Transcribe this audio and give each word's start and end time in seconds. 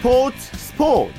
스포츠 0.00 0.56
스포츠. 0.56 1.12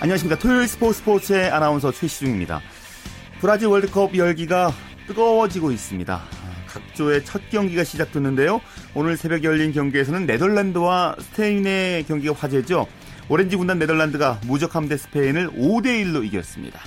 안녕하십니까. 0.00 0.40
토요일 0.40 0.66
스포츠 0.66 0.98
스포츠의 0.98 1.50
아나운서 1.50 1.92
최시중입니다. 1.92 2.62
브라질 3.40 3.68
월드컵 3.68 4.16
열기가 4.16 4.72
뜨거워지고 5.06 5.70
있습니다. 5.70 6.20
각조의 6.66 7.24
첫 7.24 7.48
경기가 7.48 7.84
시작됐는데요. 7.84 8.60
오늘 8.96 9.16
새벽 9.16 9.44
열린 9.44 9.70
경기에서는 9.70 10.26
네덜란드와 10.26 11.14
스페인의 11.20 12.06
경기가 12.06 12.34
화제죠. 12.34 12.88
오렌지 13.28 13.54
군단 13.54 13.78
네덜란드가 13.78 14.40
무적함대 14.46 14.96
스페인을 14.96 15.50
5대1로 15.52 16.24
이겼습니다. 16.24 16.80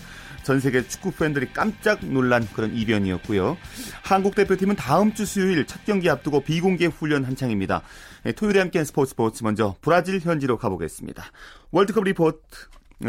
전 0.47 0.61
세계 0.61 0.81
축구 0.81 1.11
팬들이 1.11 1.47
깜짝 1.51 1.99
놀란 2.05 2.47
그런 2.55 2.73
이변이었고요. 2.73 3.57
한국 4.01 4.33
대표팀은 4.33 4.77
다음 4.77 5.11
주 5.11 5.25
수요일 5.25 5.65
첫 5.67 5.83
경기 5.83 6.09
앞두고 6.09 6.39
비공개 6.39 6.85
훈련 6.85 7.25
한창입니다. 7.25 7.81
네, 8.23 8.31
토요일에 8.31 8.61
함께한 8.61 8.85
스포츠 8.85 9.09
스포츠 9.09 9.43
먼저 9.43 9.75
브라질 9.81 10.21
현지로 10.21 10.55
가보겠습니다. 10.55 11.21
월드컵 11.73 12.05
리포트 12.05 12.39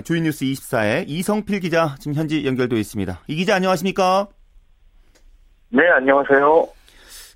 조이뉴스 0.02 0.46
24의 0.46 1.04
이성필 1.06 1.60
기자 1.60 1.94
지금 2.00 2.14
현지 2.14 2.44
연결되어 2.44 2.76
있습니다. 2.76 3.20
이 3.28 3.36
기자 3.36 3.54
안녕하십니까? 3.54 4.26
네, 5.68 5.88
안녕하세요. 5.90 6.66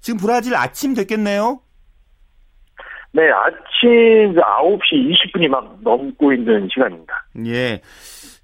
지금 0.01 0.19
브라질 0.19 0.57
아침 0.57 0.95
됐겠네요? 0.95 1.61
네, 3.13 3.23
아침 3.31 4.35
9시 4.35 5.37
20분이 5.37 5.47
막 5.47 5.79
넘고 5.81 6.33
있는 6.33 6.69
시간입니다. 6.75 7.25
예. 7.47 7.81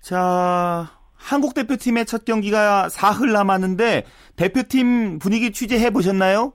자, 0.01 0.98
한국 1.19 1.55
대표팀의 1.55 2.07
첫 2.07 2.25
경기가 2.25 2.89
사흘 2.89 3.33
남았는데 3.33 4.05
대표팀 4.37 5.19
분위기 5.19 5.53
취재해 5.53 5.91
보셨나요? 5.91 6.53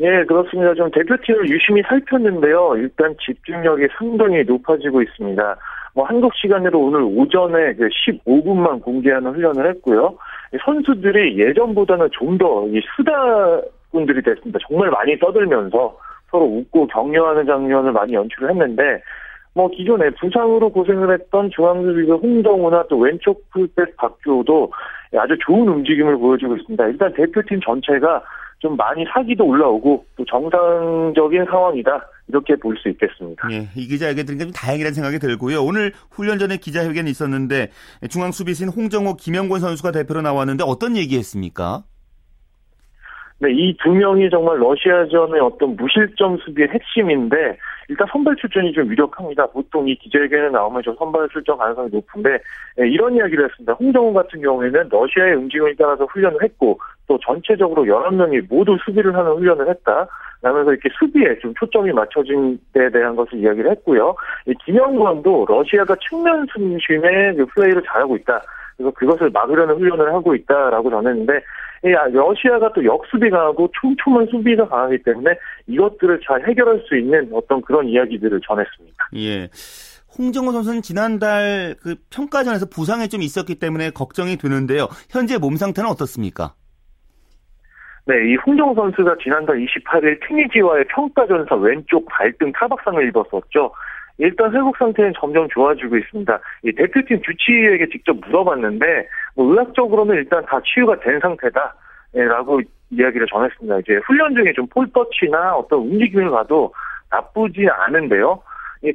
예, 0.00 0.24
그렇습니다. 0.24 0.74
좀 0.74 0.90
대표팀을 0.90 1.48
유심히 1.48 1.82
살폈는데요. 1.82 2.76
일단 2.76 3.14
집중력이 3.24 3.88
상당히 3.98 4.42
높아지고 4.44 5.02
있습니다. 5.02 5.56
뭐 5.94 6.06
한국 6.06 6.34
시간으로 6.34 6.80
오늘 6.80 7.02
오전에 7.02 7.74
15분만 7.74 8.78
그 8.78 8.84
공개하는 8.84 9.32
훈련을 9.32 9.68
했고요. 9.70 10.16
선수들이 10.64 11.38
예전보다는 11.38 12.08
좀더 12.12 12.66
수다꾼들이 12.96 14.22
됐습니다. 14.22 14.58
정말 14.66 14.90
많이 14.90 15.18
떠들면서 15.18 15.96
서로 16.30 16.44
웃고 16.44 16.86
격려하는 16.86 17.46
장면을 17.46 17.92
많이 17.92 18.14
연출을 18.14 18.50
했는데 18.50 19.02
뭐 19.54 19.68
기존에 19.68 20.10
부상으로 20.20 20.70
고생을 20.70 21.12
했던 21.12 21.50
중앙수비수 21.54 22.14
홍정우나 22.14 22.84
또 22.88 22.98
왼쪽 22.98 23.48
풀백 23.50 23.96
박주호도 23.96 24.72
아주 25.18 25.36
좋은 25.44 25.68
움직임을 25.68 26.16
보여주고 26.16 26.56
있습니다. 26.56 26.86
일단 26.88 27.12
대표팀 27.12 27.60
전체가 27.60 28.22
좀 28.60 28.76
많이 28.76 29.04
사기도 29.12 29.44
올라오고 29.44 30.06
또 30.16 30.24
정상적인 30.24 31.44
상황이다 31.50 32.00
이렇게 32.28 32.54
볼 32.56 32.76
수 32.76 32.88
있겠습니다. 32.88 33.48
예, 33.50 33.68
이 33.76 33.86
기자에게 33.88 34.22
들으니까 34.22 34.44
좀 34.46 34.52
다행이라는 34.52 34.94
생각이 34.94 35.18
들고요. 35.18 35.62
오늘 35.62 35.92
훈련 36.10 36.38
전에 36.38 36.56
기자회견이 36.56 37.10
있었는데 37.10 37.68
중앙 38.08 38.30
수비수인 38.30 38.70
홍정호, 38.70 39.16
김영권 39.16 39.60
선수가 39.60 39.90
대표로 39.92 40.22
나왔는데 40.22 40.64
어떤 40.66 40.96
얘기했습니까? 40.96 41.82
네, 43.40 43.50
이 43.50 43.76
두 43.82 43.90
명이 43.90 44.30
정말 44.30 44.58
러시아전의 44.60 45.40
어떤 45.40 45.74
무실점 45.76 46.38
수비의 46.38 46.68
핵심인데 46.68 47.58
일단 47.92 48.06
선발 48.10 48.36
출전이 48.36 48.72
좀 48.72 48.86
유력합니다. 48.90 49.46
보통 49.48 49.86
이 49.86 49.94
기자회견에 49.96 50.48
나오면 50.48 50.82
좀 50.82 50.96
선발 50.96 51.28
출전 51.28 51.58
가능성이 51.58 51.90
높은데 51.92 52.38
네, 52.78 52.88
이런 52.88 53.14
이야기를 53.14 53.44
했습니다. 53.44 53.74
홍정훈 53.74 54.14
같은 54.14 54.40
경우에는 54.40 54.88
러시아의 54.90 55.34
움직임에 55.34 55.74
따라서 55.78 56.06
훈련을 56.06 56.42
했고 56.42 56.80
또 57.06 57.18
전체적으로 57.18 57.86
여러 57.86 58.10
명이 58.10 58.40
모두 58.48 58.78
수비를 58.82 59.14
하는 59.14 59.32
훈련을 59.32 59.68
했다. 59.68 60.08
라면서 60.40 60.72
이렇게 60.72 60.88
수비에 60.98 61.38
좀 61.40 61.52
초점이 61.54 61.92
맞춰진 61.92 62.58
데 62.72 62.90
대한 62.90 63.14
것을 63.14 63.38
이야기를 63.38 63.70
했고요. 63.72 64.14
이 64.46 64.54
김영권도 64.64 65.46
러시아가 65.48 65.94
측면 66.08 66.46
중심의 66.52 67.36
그 67.36 67.46
플레이를 67.54 67.82
잘하고 67.86 68.16
있다. 68.16 68.42
그래서 68.76 68.90
그것을 68.92 69.30
막으려는 69.30 69.76
훈련을 69.76 70.12
하고 70.12 70.34
있다라고 70.34 70.90
전했는데 70.90 71.34
아, 71.34 71.40
러시아가 71.90 72.72
또 72.72 72.84
역수비 72.84 73.30
가하고 73.30 73.68
촘촘한 73.80 74.26
수비가 74.30 74.68
강하기 74.68 75.02
때문에 75.02 75.30
이것들을 75.66 76.20
잘 76.26 76.48
해결할 76.48 76.84
수 76.86 76.96
있는 76.96 77.28
어떤 77.32 77.60
그런 77.62 77.88
이야기들을 77.88 78.40
전했습니다. 78.46 79.08
예. 79.16 79.48
홍정호 80.16 80.52
선수는 80.52 80.82
지난달 80.82 81.74
그 81.82 81.96
평가전에서 82.14 82.66
부상이 82.66 83.08
좀 83.08 83.22
있었기 83.22 83.56
때문에 83.56 83.90
걱정이 83.90 84.36
되는데요. 84.36 84.88
현재 85.10 85.38
몸 85.38 85.56
상태는 85.56 85.88
어떻습니까? 85.90 86.54
네, 88.04 88.14
이 88.26 88.36
홍정호 88.36 88.74
선수가 88.74 89.16
지난달 89.22 89.56
28일 89.58 90.26
튀니지와의 90.26 90.84
평가전에서 90.88 91.56
왼쪽 91.56 92.04
발등 92.06 92.52
타박상을 92.52 93.08
입었었죠. 93.08 93.72
일단 94.18 94.52
회복 94.54 94.76
상태는 94.76 95.12
점점 95.18 95.48
좋아지고 95.48 95.96
있습니다. 95.96 96.40
이 96.64 96.72
대표팀 96.72 97.22
주치의에게 97.22 97.88
직접 97.88 98.16
물어봤는데 98.26 99.08
뭐 99.36 99.50
의학적으로는 99.50 100.16
일단 100.16 100.44
다 100.46 100.60
치유가 100.64 100.98
된 101.00 101.18
상태다 101.20 101.74
라고 102.14 102.60
이야기를 102.90 103.26
전했습니다. 103.26 103.78
이제 103.78 104.00
훈련 104.06 104.34
중에 104.34 104.52
좀 104.52 104.66
폴터치나 104.66 105.56
어떤 105.56 105.80
움직임을 105.80 106.30
봐도 106.30 106.72
나쁘지 107.10 107.66
않은데요. 107.68 108.42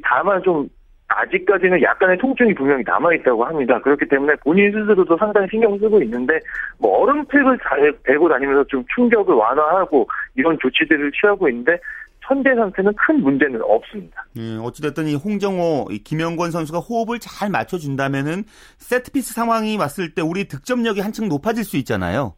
다만 0.04 0.42
좀 0.42 0.68
아직까지는 1.08 1.80
약간의 1.82 2.18
통증이 2.18 2.54
분명히 2.54 2.84
남아있다고 2.86 3.44
합니다. 3.44 3.80
그렇기 3.80 4.06
때문에 4.06 4.34
본인 4.44 4.70
스스로도 4.70 5.16
상당히 5.16 5.48
신경 5.50 5.78
쓰고 5.78 6.02
있는데, 6.02 6.38
뭐, 6.78 6.98
얼음팩을 6.98 7.58
잘 7.66 7.92
대고 8.04 8.28
다니면서 8.28 8.64
좀 8.64 8.84
충격을 8.94 9.34
완화하고 9.34 10.06
이런 10.36 10.58
조치들을 10.60 11.10
취하고 11.12 11.48
있는데, 11.48 11.78
현재 12.28 12.54
상태는 12.54 12.92
큰 12.94 13.22
문제는 13.22 13.60
없습니다. 13.62 14.26
예, 14.36 14.56
어찌됐든 14.58 15.06
이 15.08 15.14
홍정호, 15.14 15.88
이 15.90 15.98
김영권 16.04 16.50
선수가 16.50 16.78
호흡을 16.80 17.18
잘 17.20 17.48
맞춰준다면은 17.48 18.44
세트피스 18.76 19.32
상황이 19.32 19.76
왔을 19.78 20.14
때 20.14 20.20
우리 20.20 20.44
득점력이 20.46 21.00
한층 21.00 21.28
높아질 21.28 21.64
수 21.64 21.78
있잖아요. 21.78 22.34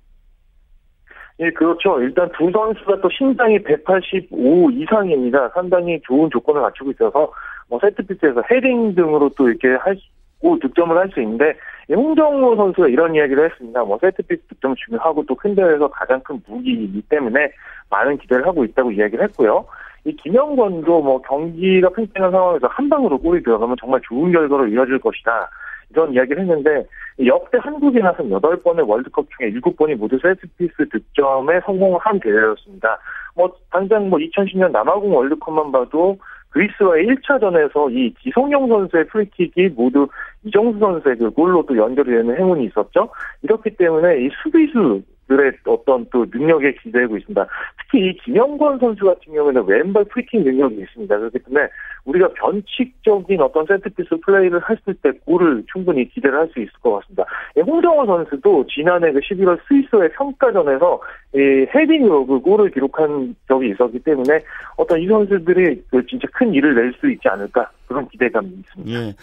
예, 1.40 1.50
그렇죠. 1.50 2.00
일단 2.00 2.30
두 2.38 2.50
선수가 2.52 3.00
또 3.00 3.08
신장이 3.10 3.62
185 3.62 4.70
이상입니다. 4.70 5.48
상당히 5.54 6.00
좋은 6.06 6.30
조건을 6.30 6.62
갖추고 6.62 6.92
있어서 6.92 7.32
뭐 7.68 7.80
세트피스에서 7.80 8.42
헤딩 8.50 8.94
등으로 8.94 9.30
또 9.36 9.48
이렇게 9.48 9.68
할고 9.68 10.58
득점을 10.60 10.96
할 10.96 11.10
수 11.12 11.20
있는데 11.20 11.54
홍정호 11.94 12.56
선수가 12.56 12.88
이런 12.88 13.14
이야기를 13.14 13.50
했습니다. 13.50 13.82
뭐 13.84 13.98
세트피스 14.00 14.42
득점 14.48 14.74
중요하고 14.76 15.24
또 15.26 15.34
큰 15.34 15.54
대회에서 15.54 15.88
가장 15.88 16.20
큰 16.20 16.40
무기이기 16.46 17.02
때문에 17.08 17.50
많은 17.90 18.18
기대를 18.18 18.46
하고 18.46 18.64
있다고 18.64 18.92
이야기를 18.92 19.24
했고요. 19.24 19.64
이 20.04 20.14
김영권도 20.16 21.02
뭐 21.02 21.20
경기가 21.22 21.90
팽팽한 21.90 22.30
상황에서 22.30 22.66
한 22.68 22.88
방으로 22.88 23.18
골이 23.18 23.42
들어가면 23.42 23.76
정말 23.80 24.00
좋은 24.04 24.32
결과로 24.32 24.66
이어질 24.68 24.98
것이다. 24.98 25.50
이런 25.90 26.12
이야기를 26.12 26.42
했는데 26.42 26.86
역대 27.26 27.58
한국이 27.60 27.98
나선 27.98 28.30
8번의 28.30 28.88
월드컵 28.88 29.26
중에 29.36 29.50
7번이 29.50 29.96
모두 29.96 30.18
세트피스 30.22 30.88
득점에 30.88 31.60
성공을 31.66 31.98
한 32.00 32.20
대회였습니다. 32.20 32.98
뭐 33.34 33.52
당장 33.70 34.08
뭐 34.08 34.18
2010년 34.18 34.70
남아공 34.70 35.14
월드컵만 35.14 35.72
봐도 35.72 36.16
그리스와의 36.50 37.06
1차전에서 37.06 37.92
이 37.92 38.14
기성용 38.18 38.68
선수의 38.68 39.06
프리킥이 39.08 39.70
모두 39.74 40.08
이정수 40.45 40.78
선수의 40.78 41.16
그 41.19 41.31
골로 41.31 41.65
또 41.66 41.77
연결이 41.77 42.10
되는 42.10 42.37
행운이 42.37 42.66
있었죠. 42.66 43.10
이렇기 43.42 43.77
때문에 43.77 44.25
이 44.25 44.31
수비수들의 44.42 45.53
어떤 45.65 46.04
또 46.10 46.27
능력에 46.28 46.75
기대고 46.83 47.16
있습니다. 47.16 47.47
특히 47.78 48.09
이 48.09 48.16
김영권 48.25 48.81
선수 48.81 49.04
같은 49.04 49.33
경우에는 49.33 49.65
왼발 49.65 50.04
프리킥 50.06 50.42
능력이 50.42 50.81
있습니다. 50.81 51.19
그렇기 51.19 51.39
때문에 51.39 51.69
우리가 52.04 52.31
변칙적인 52.34 53.41
어떤 53.41 53.65
세트피스 53.66 54.16
플레이를 54.27 54.60
했을 54.69 54.95
때 54.95 55.13
골을 55.27 55.63
충분히 55.72 56.09
기대를 56.09 56.37
할 56.37 56.51
수 56.51 56.59
있을 56.59 56.72
것 56.83 56.98
같습니다. 56.98 57.25
홍정호 57.65 58.07
선수도 58.07 58.66
지난해 58.66 59.13
그 59.13 59.21
11월 59.21 59.57
스위스와의 59.68 60.10
평가전에서 60.15 61.01
이 61.37 61.39
헤딩으로 61.72 62.27
그 62.27 62.41
골을 62.41 62.71
기록한 62.72 63.37
적이 63.47 63.71
있었기 63.71 64.01
때문에 64.01 64.41
어떤 64.77 65.01
이 65.01 65.07
선수들이 65.07 65.84
그 65.91 66.04
진짜 66.07 66.27
큰 66.33 66.53
일을 66.53 66.75
낼 66.75 66.92
수 66.98 67.09
있지 67.09 67.28
않을까 67.28 67.71
그런 67.87 68.09
기대감이 68.09 68.48
있습니다. 68.48 68.91
예. 68.91 69.15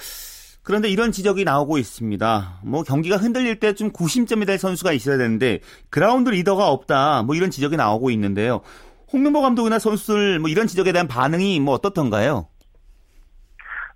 그런데 0.67 0.89
이런 0.89 1.13
지적이 1.13 1.45
나오고 1.45 1.77
있습니다. 1.77 2.59
뭐 2.65 2.83
경기가 2.83 3.15
흔들릴 3.15 3.57
때 3.57 3.71
좀 3.71 3.89
구심점이 3.89 4.45
될 4.45 4.57
선수가 4.57 4.91
있어야 4.91 5.17
되는데 5.17 5.59
그라운드 5.89 6.29
리더가 6.29 6.67
없다. 6.67 7.23
뭐 7.23 7.35
이런 7.35 7.51
지적이 7.51 7.77
나오고 7.77 8.09
있는데요. 8.09 8.59
홍명보 9.13 9.41
감독이나 9.41 9.79
선수들 9.79 10.39
뭐 10.39 10.49
이런 10.49 10.67
지적에 10.67 10.91
대한 10.91 11.07
반응이 11.07 11.61
뭐 11.61 11.73
어떻던가요? 11.73 12.47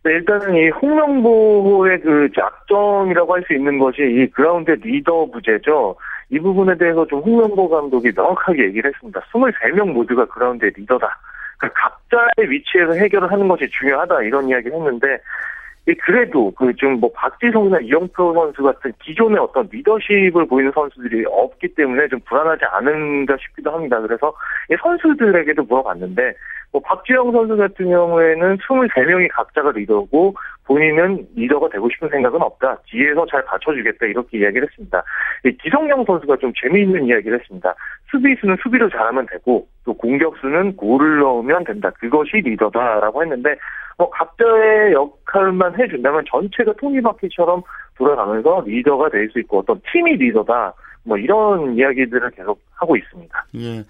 네, 0.04 0.12
일단은 0.14 0.56
이 0.56 0.70
홍명보의 0.70 2.00
그 2.00 2.30
작전이라고 2.34 3.34
할 3.34 3.44
수 3.46 3.54
있는 3.54 3.78
것이 3.78 3.98
이 4.02 4.28
그라운드 4.32 4.72
리더 4.72 5.26
부재죠. 5.26 5.98
이 6.30 6.40
부분에 6.40 6.78
대해서 6.78 7.06
좀 7.08 7.20
홍명보 7.20 7.68
감독이 7.68 8.14
명확하게 8.16 8.64
얘기를 8.68 8.90
했습니다. 8.94 9.20
23명 9.34 9.92
모두가 9.92 10.26
그라운드의 10.26 10.72
리더다. 10.78 11.20
그러니까 11.58 11.82
각자의 11.82 12.50
위치에서 12.50 12.94
해결을 12.94 13.30
하는 13.30 13.50
것이 13.50 13.68
중요하다 13.78 14.24
이런 14.24 14.48
이야기를 14.48 14.74
했는데 14.78 15.08
그래도 15.96 16.52
그좀뭐 16.52 17.12
박지성이나 17.14 17.80
이영표 17.82 18.34
선수 18.34 18.64
같은 18.64 18.92
기존의 19.04 19.40
어떤 19.40 19.68
리더십을 19.72 20.48
보이는 20.48 20.72
선수들이 20.74 21.26
없기 21.28 21.76
때문에 21.76 22.08
좀 22.08 22.20
불안하지 22.26 22.66
않은가 22.66 23.38
싶기도 23.38 23.72
합니다. 23.72 24.00
그래서 24.02 24.34
선수들에게도 24.82 25.64
물어봤는데 25.64 26.34
뭐 26.72 26.82
박지영 26.82 27.34
선수 27.34 27.58
같은 27.58 27.90
경우에는 27.90 28.58
23명이 28.58 29.28
각자가 29.32 29.72
리더고 29.72 30.34
본인은 30.66 31.28
리더가 31.36 31.68
되고 31.70 31.90
싶은 31.90 32.08
생각은 32.08 32.42
없다. 32.42 32.78
뒤에서 32.86 33.26
잘 33.30 33.44
받쳐주겠다. 33.44 34.06
이렇게 34.06 34.40
이야기를 34.40 34.68
했습니다. 34.70 35.04
기성용 35.62 36.06
선수가 36.06 36.38
좀 36.38 36.54
재미있는 36.62 37.08
이야기를 37.08 37.40
했습니다. 37.40 37.76
수비수는 38.10 38.56
수비를 38.64 38.90
잘하면 38.90 39.26
되고 39.26 39.68
또 39.84 39.94
공격수는 39.94 40.78
골을 40.78 41.20
넣으면 41.20 41.66
된다. 41.66 41.92
그것이 42.00 42.38
리더다라고 42.38 43.22
했는데 43.22 43.56
뭐 43.91 43.91
각자의 44.10 44.94
역할만 44.94 45.80
해준다면 45.80 46.24
전체가 46.30 46.74
톱니바퀴처럼 46.80 47.62
돌아가면서 47.98 48.64
리더가 48.66 49.10
될 49.10 49.30
수 49.32 49.40
있고 49.40 49.60
어떤 49.60 49.80
팀이 49.92 50.16
리더다. 50.18 50.74
뭐 51.04 51.18
이런 51.18 51.76
이야기들을 51.76 52.32
계속 52.32 52.60
하고 52.76 52.96
있습니다. 52.96 53.46
예. 53.56 53.84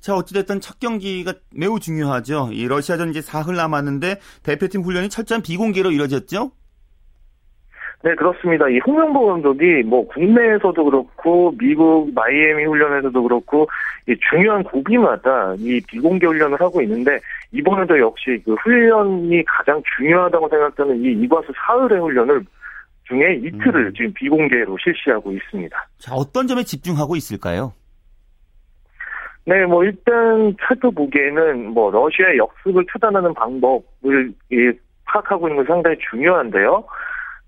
자, 0.00 0.14
어찌됐든 0.14 0.60
첫 0.60 0.78
경기가 0.80 1.32
매우 1.54 1.78
중요하죠. 1.80 2.50
이 2.52 2.66
러시아전 2.66 3.10
이제 3.10 3.20
사흘 3.20 3.56
남았는데 3.56 4.20
대표팀 4.42 4.82
훈련이 4.82 5.08
철저한 5.08 5.42
비공개로 5.42 5.90
이뤄졌죠? 5.90 6.50
네, 8.04 8.14
그렇습니다. 8.14 8.68
이 8.68 8.78
홍명보 8.86 9.26
감독이 9.26 9.82
뭐 9.84 10.06
국내에서도 10.06 10.84
그렇고 10.84 11.52
미국 11.58 12.12
마이애미 12.14 12.64
훈련에서도 12.64 13.20
그렇고 13.22 13.66
이 14.08 14.14
중요한 14.30 14.62
고비마다 14.62 15.54
이 15.58 15.80
비공개 15.88 16.26
훈련을 16.26 16.60
하고 16.60 16.80
있는데 16.82 17.18
이번에도 17.56 17.98
역시 17.98 18.40
그 18.44 18.54
훈련이 18.54 19.44
가장 19.44 19.82
중요하다고 19.96 20.48
생각되는 20.48 21.04
이 21.04 21.12
이과수 21.22 21.52
사흘의 21.56 22.00
훈련을 22.00 22.44
중에 23.08 23.34
이틀을 23.34 23.86
음. 23.86 23.92
지금 23.94 24.12
비공개로 24.14 24.76
실시하고 24.82 25.32
있습니다. 25.32 25.88
자, 25.98 26.14
어떤 26.14 26.46
점에 26.46 26.62
집중하고 26.62 27.16
있을까요? 27.16 27.72
네, 29.44 29.64
뭐 29.64 29.84
일단 29.84 30.56
살펴보기에는 30.66 31.70
뭐 31.70 31.90
러시아의 31.92 32.38
역습을 32.38 32.84
차단하는 32.92 33.32
방법을 33.34 34.32
이, 34.50 34.72
파악하고 35.04 35.48
있는 35.48 35.64
건 35.64 35.66
상당히 35.66 35.96
중요한데요. 36.10 36.84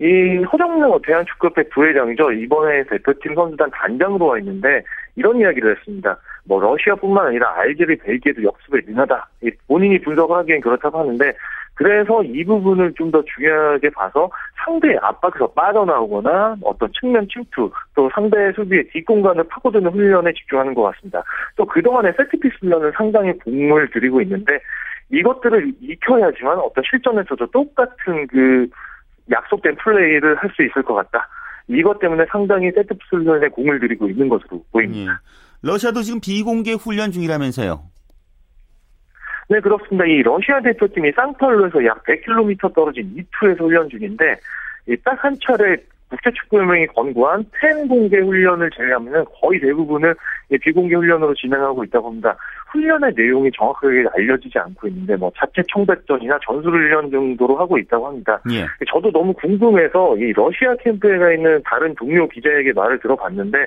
이 0.01 0.45
허정무 0.45 1.01
대한축구협회 1.05 1.71
부회장이죠. 1.71 2.31
이번에 2.31 2.85
대표팀 2.85 3.35
선수단 3.35 3.69
단장으로 3.73 4.27
와 4.27 4.39
있는데 4.39 4.85
이런 5.17 5.41
이야기를 5.41 5.77
했습니다. 5.77 6.17
뭐 6.49 6.61
러시아뿐만 6.61 7.27
아니라 7.27 7.55
알제리, 7.59 7.97
벨기에도 7.99 8.43
역습에 8.43 8.81
능하다. 8.87 9.29
본인이 9.69 10.01
분석을 10.01 10.37
하기엔 10.39 10.61
그렇다고 10.63 10.99
하는데 10.99 11.33
그래서 11.75 12.25
이 12.25 12.43
부분을 12.45 12.93
좀 12.95 13.13
더 13.13 13.23
중요하게 13.23 13.91
봐서 13.91 14.29
상대의 14.65 14.99
압박에서 15.01 15.47
빠져나오거나 15.53 16.57
어떤 16.63 16.91
측면 16.99 17.27
침투 17.33 17.71
또 17.95 18.11
상대 18.13 18.53
수비의 18.53 18.89
뒷공간을 18.89 19.45
파고드는 19.45 19.91
훈련에 19.93 20.33
집중하는 20.33 20.75
것 20.75 20.83
같습니다. 20.83 21.23
또 21.57 21.65
그동안의 21.65 22.13
세트피스 22.17 22.57
훈련은 22.61 22.93
상당히 22.97 23.33
공을 23.39 23.91
들이고 23.91 24.21
있는데 24.23 24.59
이것들을 25.11 25.73
익혀야지만 25.81 26.59
어떤 26.59 26.85
실전에서도 26.91 27.47
똑같은 27.51 28.27
그 28.27 28.67
약속된 29.31 29.77
플레이를 29.77 30.37
할 30.37 30.51
수 30.57 30.63
있을 30.65 30.83
것 30.83 30.95
같다. 30.95 31.29
이것 31.69 31.99
때문에 31.99 32.27
상당히 32.31 32.71
세트피스 32.73 33.17
훈련에 33.17 33.49
공을 33.49 33.79
들이고 33.81 34.09
있는 34.09 34.29
것으로 34.29 34.63
보입니다. 34.73 35.13
예. 35.13 35.48
러시아도 35.63 36.03
지금 36.03 36.21
비공개 36.21 36.73
훈련 36.73 37.11
중이라면서요? 37.13 37.83
네, 39.51 39.61
그렇습니다. 39.61 40.05
이 40.05 40.23
러시아 40.23 40.61
대표팀이 40.61 41.13
쌍팔로에서 41.13 41.85
약 41.87 42.05
100km 42.05 42.75
떨어진 42.75 43.15
이투에서 43.17 43.65
훈련 43.65 43.89
중인데, 43.89 44.37
딱 45.05 45.25
한 45.25 45.37
차례 45.45 45.77
국제축구연맹이 46.11 46.87
권고한 46.87 47.45
텐 47.61 47.87
공개 47.87 48.19
훈련을 48.19 48.71
제외하면 48.71 49.27
거의 49.41 49.61
대부분을 49.61 50.15
비공개 50.63 50.95
훈련으로 50.95 51.35
진행하고 51.35 51.85
있다고 51.85 52.09
합니다. 52.09 52.35
훈련의 52.73 53.13
내용이 53.15 53.51
정확하게 53.55 54.05
알려지지 54.17 54.59
않고 54.59 54.89
있는데 54.89 55.17
뭐 55.17 55.31
자체 55.37 55.63
청백전이나 55.71 56.39
전술 56.47 56.73
훈련 56.73 57.11
정도로 57.11 57.59
하고 57.59 57.77
있다고 57.77 58.07
합니다. 58.07 58.41
예. 58.51 58.67
저도 58.91 59.11
너무 59.11 59.35
궁금해서 59.35 60.17
이 60.17 60.33
러시아 60.33 60.75
캠프에 60.77 61.19
가 61.19 61.33
있는 61.33 61.61
다른 61.65 61.95
동료 61.95 62.27
기자에게 62.27 62.73
말을 62.73 63.01
들어봤는데 63.01 63.59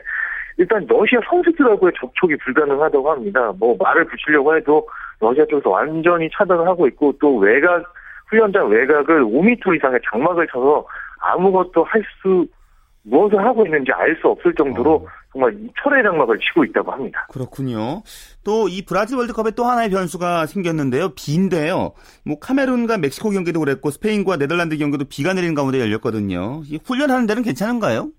일단 0.58 0.86
러시아 0.88 1.20
선수들하고의 1.30 1.94
접촉이 2.00 2.36
불가능하다고 2.38 3.12
합니다. 3.12 3.52
뭐 3.58 3.76
말을 3.80 4.06
붙이려고 4.06 4.56
해도 4.56 4.88
러시아 5.20 5.46
쪽에서 5.46 5.70
완전히 5.70 6.30
차단을 6.36 6.68
하고 6.68 6.88
있고 6.88 7.14
또 7.20 7.38
외곽 7.38 7.84
훈련장 8.30 8.70
외곽을 8.70 9.24
5m 9.24 9.76
이상의 9.78 10.00
장막을 10.10 10.48
쳐서 10.48 10.86
아무것도 11.20 11.84
할 11.84 12.02
수 12.22 12.48
무엇을 13.04 13.44
하고 13.44 13.66
있는지 13.66 13.92
알 13.92 14.16
수 14.22 14.28
없을 14.28 14.54
정도로 14.54 14.94
어. 14.94 15.06
정말 15.34 15.58
철의 15.82 16.04
장막을 16.04 16.38
치고 16.40 16.66
있다고 16.66 16.92
합니다. 16.92 17.26
그렇군요. 17.32 18.04
또 18.44 18.68
이 18.68 18.84
브라질 18.86 19.18
월드컵에 19.18 19.52
또 19.52 19.64
하나의 19.66 19.90
변수가 19.90 20.46
생겼는데요. 20.46 21.10
비인데요. 21.16 21.94
뭐 22.26 22.38
카메룬과 22.40 22.98
멕시코 23.00 23.32
경기도 23.32 23.60
그랬고 23.62 23.90
스페인과 23.90 24.38
네덜란드 24.38 24.78
경기도 24.78 25.06
비가 25.06 25.34
내리는 25.34 25.56
가운데 25.56 25.80
열렸거든요. 25.80 26.62
훈련하는 26.86 27.26
데는 27.28 27.42
괜찮은가요? 27.44 28.10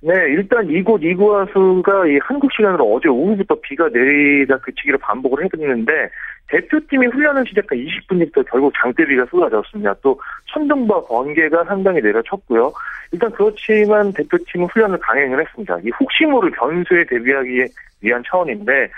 네, 0.00 0.12
일단 0.30 0.68
이곳 0.70 1.02
이구아수가 1.02 2.06
이 2.06 2.18
한국 2.22 2.52
시간으로 2.52 2.94
어제 2.94 3.08
오후부터 3.08 3.56
비가 3.62 3.88
내리다 3.88 4.58
그치기를 4.58 4.98
반복을 4.98 5.44
해드리는데 5.44 6.10
대표팀이 6.48 7.06
훈련을 7.06 7.44
시작한 7.48 7.78
20분부터 7.78 8.44
결국 8.48 8.72
장대비가 8.80 9.26
쏟아졌습니다. 9.26 9.94
또 10.02 10.20
천둥과 10.52 11.06
번개가 11.06 11.64
상당히 11.64 12.00
내려쳤고요. 12.00 12.72
일단 13.12 13.30
그렇지만 13.32 14.12
대표팀은 14.12 14.66
훈련을 14.66 14.98
강행을 14.98 15.40
했습니다. 15.40 15.78
이 15.82 15.90
혹시 15.98 16.24
모를 16.24 16.50
변수에 16.50 17.04
대비하기 17.04 17.66
위한 18.02 18.22
차원인데 18.28 18.90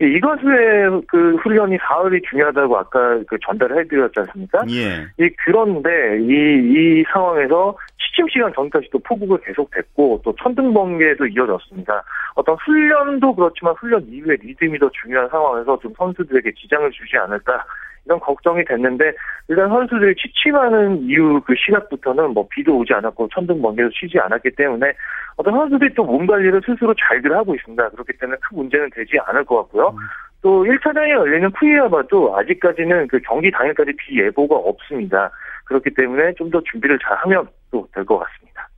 이것의 0.00 1.02
그 1.08 1.36
훈련이 1.36 1.78
사흘이 1.80 2.20
중요하다고 2.28 2.76
아까 2.76 3.18
그 3.26 3.38
전달을 3.46 3.78
해드렸지 3.78 4.20
않습니까? 4.20 4.62
예. 4.68 5.06
이 5.18 5.30
그런데 5.44 6.18
이, 6.20 7.00
이 7.00 7.04
상황에서 7.10 7.76
시침 7.96 8.28
시간 8.28 8.52
전까지 8.54 8.90
도 8.90 8.98
폭우가 8.98 9.38
계속됐고 9.44 10.20
또 10.22 10.34
천둥 10.42 10.74
번개도 10.74 11.26
이어졌습니다. 11.28 12.02
어떤 12.34 12.56
훈련도 12.56 13.34
그렇지만 13.34 13.74
훈련 13.78 14.06
이후에 14.08 14.36
리듬이 14.42 14.78
더 14.78 14.90
중요한 15.02 15.28
상황에서 15.30 15.78
좀 15.78 15.92
선수들에게 15.96 16.52
지장을 16.52 16.90
주지 16.90 17.16
않을까 17.16 17.64
이런 18.06 18.20
걱정이 18.20 18.64
됐는데 18.64 19.12
일단 19.48 19.68
선수들이 19.68 20.14
취침하는 20.16 21.02
이후 21.02 21.40
그 21.44 21.54
시각부터는 21.56 22.30
뭐 22.30 22.46
비도 22.48 22.78
오지 22.78 22.94
않았고 22.94 23.28
천둥 23.34 23.60
번개도 23.60 23.90
치지 23.90 24.18
않았기 24.18 24.52
때문에 24.56 24.92
어떤 25.36 25.52
선수들이 25.54 25.94
또 25.94 26.04
몸 26.04 26.26
관리를 26.26 26.62
스스로 26.64 26.94
잘들 26.94 27.36
하고 27.36 27.54
있습니다. 27.54 27.90
그렇기 27.90 28.12
때문에 28.18 28.38
큰 28.40 28.56
문제는 28.56 28.90
되지 28.94 29.18
않을 29.26 29.44
것 29.44 29.56
같고요. 29.56 29.88
음. 29.88 29.98
또 30.40 30.64
1차전이 30.64 31.10
열리는 31.10 31.50
쿠이아바도 31.50 32.36
아직까지는 32.38 33.08
그 33.08 33.18
경기 33.26 33.50
당일까지 33.50 33.92
비 33.98 34.20
예보가 34.20 34.54
없습니다. 34.54 35.30
그렇기 35.64 35.90
때문에 35.94 36.32
좀 36.34 36.50
더 36.50 36.62
준비를 36.70 36.98
잘 37.02 37.16
하면 37.18 37.48
또 37.72 37.86
될 37.92 38.04
것 38.04 38.18
같습니다. 38.18 38.68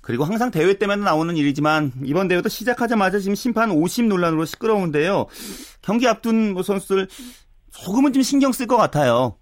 그리고 0.00 0.24
항상 0.24 0.50
대회 0.50 0.74
때만 0.74 1.00
나오는 1.00 1.36
일이지만 1.36 1.92
이번 2.04 2.28
대회도 2.28 2.48
시작하자마자 2.48 3.18
지금 3.18 3.34
심판 3.34 3.70
50 3.70 4.06
논란으로 4.06 4.44
시끄러운데요. 4.44 5.26
경기 5.82 6.06
앞둔 6.08 6.54
뭐 6.54 6.62
선수들 6.62 7.06
조금은 7.72 8.12
좀 8.12 8.22
신경 8.22 8.52
쓸 8.52 8.66
것 8.66 8.76
같아요. 8.76 9.36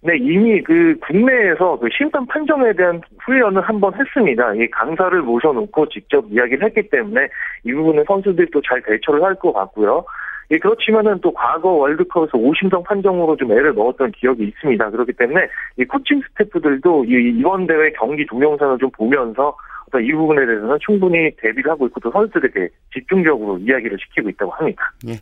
네, 0.00 0.16
이미 0.16 0.62
그 0.62 0.96
국내에서 1.00 1.76
그 1.78 1.88
심판 1.90 2.24
판정에 2.26 2.72
대한 2.72 3.00
훈련을 3.24 3.62
한번 3.62 3.92
했습니다. 3.94 4.54
이 4.54 4.70
강사를 4.70 5.20
모셔놓고 5.22 5.88
직접 5.88 6.24
이야기를 6.30 6.64
했기 6.64 6.88
때문에 6.88 7.28
이 7.64 7.72
부분은 7.72 8.04
선수들이 8.06 8.50
또잘 8.52 8.82
대처를 8.82 9.24
할 9.24 9.34
것 9.34 9.52
같고요. 9.52 10.04
예, 10.50 10.58
그렇지만은 10.58 11.20
또 11.20 11.32
과거 11.32 11.70
월드컵에서 11.70 12.38
오심성 12.38 12.82
판정으로 12.84 13.36
좀 13.36 13.52
애를 13.52 13.72
먹었던 13.74 14.12
기억이 14.12 14.44
있습니다. 14.44 14.90
그렇기 14.90 15.12
때문에 15.12 15.48
이 15.78 15.84
코칭 15.84 16.22
스태프들도 16.22 17.04
이 17.04 17.38
이번 17.38 17.66
대회 17.66 17.90
경기 17.92 18.24
동영상을 18.24 18.78
좀 18.78 18.90
보면서 18.92 19.56
어떤 19.88 20.04
이 20.04 20.12
부분에 20.12 20.44
대해서는 20.44 20.78
충분히 20.84 21.30
대비를 21.38 21.70
하고 21.70 21.86
있고 21.86 21.98
또 22.00 22.10
선수들에게 22.12 22.68
집중적으로 22.92 23.58
이야기를 23.58 23.98
시키고 23.98 24.28
있다고 24.30 24.52
합니다. 24.52 24.92
예. 25.08 25.14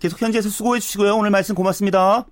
계속 0.00 0.20
현지에서 0.20 0.48
수고해 0.48 0.80
주시고요. 0.80 1.14
오늘 1.14 1.30
말씀 1.30 1.54
고맙습니다. 1.54 2.24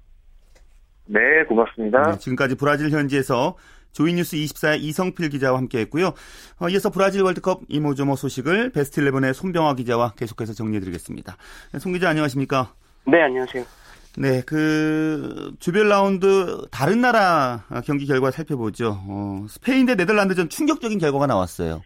네, 1.06 1.20
고맙습니다. 1.48 2.02
네, 2.02 2.18
지금까지 2.18 2.56
브라질 2.56 2.90
현지에서 2.90 3.56
조이뉴스 3.92 4.36
24의 4.36 4.80
이성필 4.80 5.28
기자와 5.28 5.58
함께했고요. 5.58 6.14
어, 6.60 6.68
이어서 6.70 6.90
브라질 6.90 7.22
월드컵 7.22 7.60
이모저모 7.68 8.16
소식을 8.16 8.70
베스트 8.70 9.02
11의 9.02 9.34
손병화 9.34 9.74
기자와 9.74 10.14
계속해서 10.16 10.54
정리해드리겠습니다. 10.54 11.36
네, 11.72 11.78
송 11.78 11.92
기자 11.92 12.08
안녕하십니까? 12.08 12.72
네, 13.06 13.20
안녕하세요. 13.20 13.81
네, 14.18 14.42
그 14.46 15.52
주별 15.58 15.88
라운드 15.88 16.68
다른 16.70 17.00
나라 17.00 17.64
경기 17.86 18.06
결과 18.06 18.30
살펴보죠. 18.30 18.98
어, 19.08 19.46
스페인 19.48 19.86
대 19.86 19.94
네덜란드전 19.94 20.50
충격적인 20.50 20.98
결과가 20.98 21.26
나왔어요. 21.26 21.82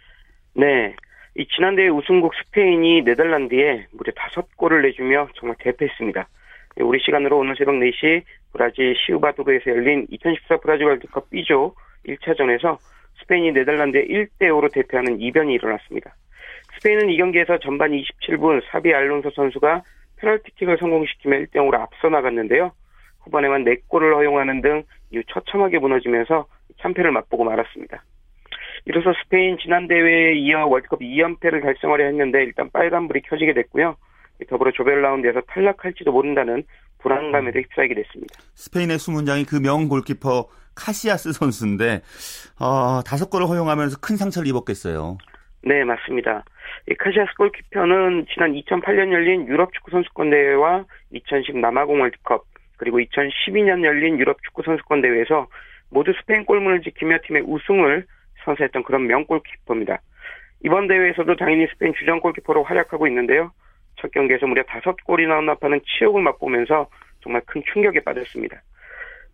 네, 0.54 0.97
이 1.37 1.47
지난대 1.54 1.83
회 1.83 1.88
우승국 1.88 2.33
스페인이 2.35 3.02
네덜란드에 3.02 3.87
무려 3.92 4.12
다섯 4.16 4.49
골을 4.56 4.83
내주며 4.83 5.28
정말 5.37 5.56
대패했습니다. 5.61 6.28
우리 6.78 6.99
시간으로 7.00 7.38
오늘 7.38 7.54
새벽 7.56 7.75
4시 7.75 8.23
브라질 8.52 8.95
시우바도르에서 8.97 9.71
열린 9.71 10.06
2014 10.11 10.59
브라질 10.59 10.87
월드컵 10.87 11.30
B조 11.30 11.75
1차전에서 12.06 12.78
스페인이 13.21 13.52
네덜란드에 13.52 14.06
1대5로 14.06 14.73
대표하는 14.73 15.21
이변이 15.21 15.54
일어났습니다. 15.54 16.14
스페인은 16.76 17.11
이 17.11 17.16
경기에서 17.16 17.59
전반 17.59 17.92
27분 17.92 18.62
사비 18.71 18.92
알론소 18.92 19.30
선수가 19.30 19.83
페널티킥을 20.16 20.78
성공시키며 20.78 21.37
1대0으로 21.38 21.75
앞서 21.80 22.08
나갔는데요. 22.08 22.73
후반에만 23.25 23.64
4골을 23.64 24.14
허용하는 24.16 24.62
등 24.62 24.82
이후 25.11 25.23
처참하게 25.32 25.78
무너지면서 25.78 26.46
참패를 26.80 27.11
맛보고 27.12 27.44
말았습니다. 27.44 28.04
이로써 28.85 29.12
스페인 29.25 29.58
지난 29.61 29.88
대회에 29.88 30.35
이어 30.37 30.66
월드컵 30.66 31.00
2연패를 31.00 31.62
달성하려 31.62 32.04
했는데 32.06 32.44
일단 32.44 32.70
빨간불이 32.70 33.23
켜지게 33.23 33.52
됐고요. 33.54 33.96
더불어 34.49 34.70
조별 34.73 35.02
라운드에서 35.02 35.40
탈락할지도 35.49 36.12
모른다는 36.12 36.62
불안감에도 36.99 37.58
휩싸이게 37.61 37.94
됐습니다. 37.94 38.35
스페인의 38.54 38.99
수문장이 38.99 39.44
그 39.44 39.61
명 39.61 39.88
골키퍼 39.88 40.46
카시아스 40.75 41.32
선수인데 41.32 42.02
어, 42.61 43.00
다섯 43.04 43.30
골을 43.30 43.49
허용하면서 43.49 43.99
큰 44.00 44.16
상처를 44.16 44.46
입었겠어요. 44.49 45.16
네, 45.64 45.82
맞습니다. 45.85 46.44
카시아스 46.99 47.35
골키퍼는 47.37 48.26
지난 48.32 48.52
2008년 48.52 49.12
열린 49.12 49.46
유럽 49.49 49.73
축구 49.73 49.90
선수권 49.90 50.30
대회와 50.30 50.85
2010 51.11 51.58
남아공 51.58 52.00
월드컵 52.00 52.44
그리고 52.76 52.99
2012년 52.99 53.85
열린 53.85 54.18
유럽 54.18 54.42
축구 54.42 54.62
선수권 54.62 55.02
대회에서 55.02 55.49
모두 55.90 56.12
스페인 56.20 56.44
골문을 56.44 56.82
지키며 56.82 57.18
팀의 57.25 57.42
우승을 57.42 58.04
선사했던 58.44 58.85
그런 58.85 59.06
명골키퍼입니다. 59.06 60.00
이번 60.64 60.88
대회에서도 60.88 61.37
당연히 61.37 61.66
스페인 61.68 61.94
주전 61.94 62.20
골키퍼로 62.20 62.62
활약하고 62.64 63.06
있는데요. 63.08 63.52
첫 63.96 64.11
경기에서 64.12 64.46
무려 64.46 64.62
다섯 64.64 64.96
골이나 65.04 65.37
혼납하는 65.37 65.80
치욕을 65.85 66.23
맛보면서 66.23 66.88
정말 67.20 67.42
큰 67.46 67.62
충격에 67.73 68.00
빠졌습니다. 68.00 68.61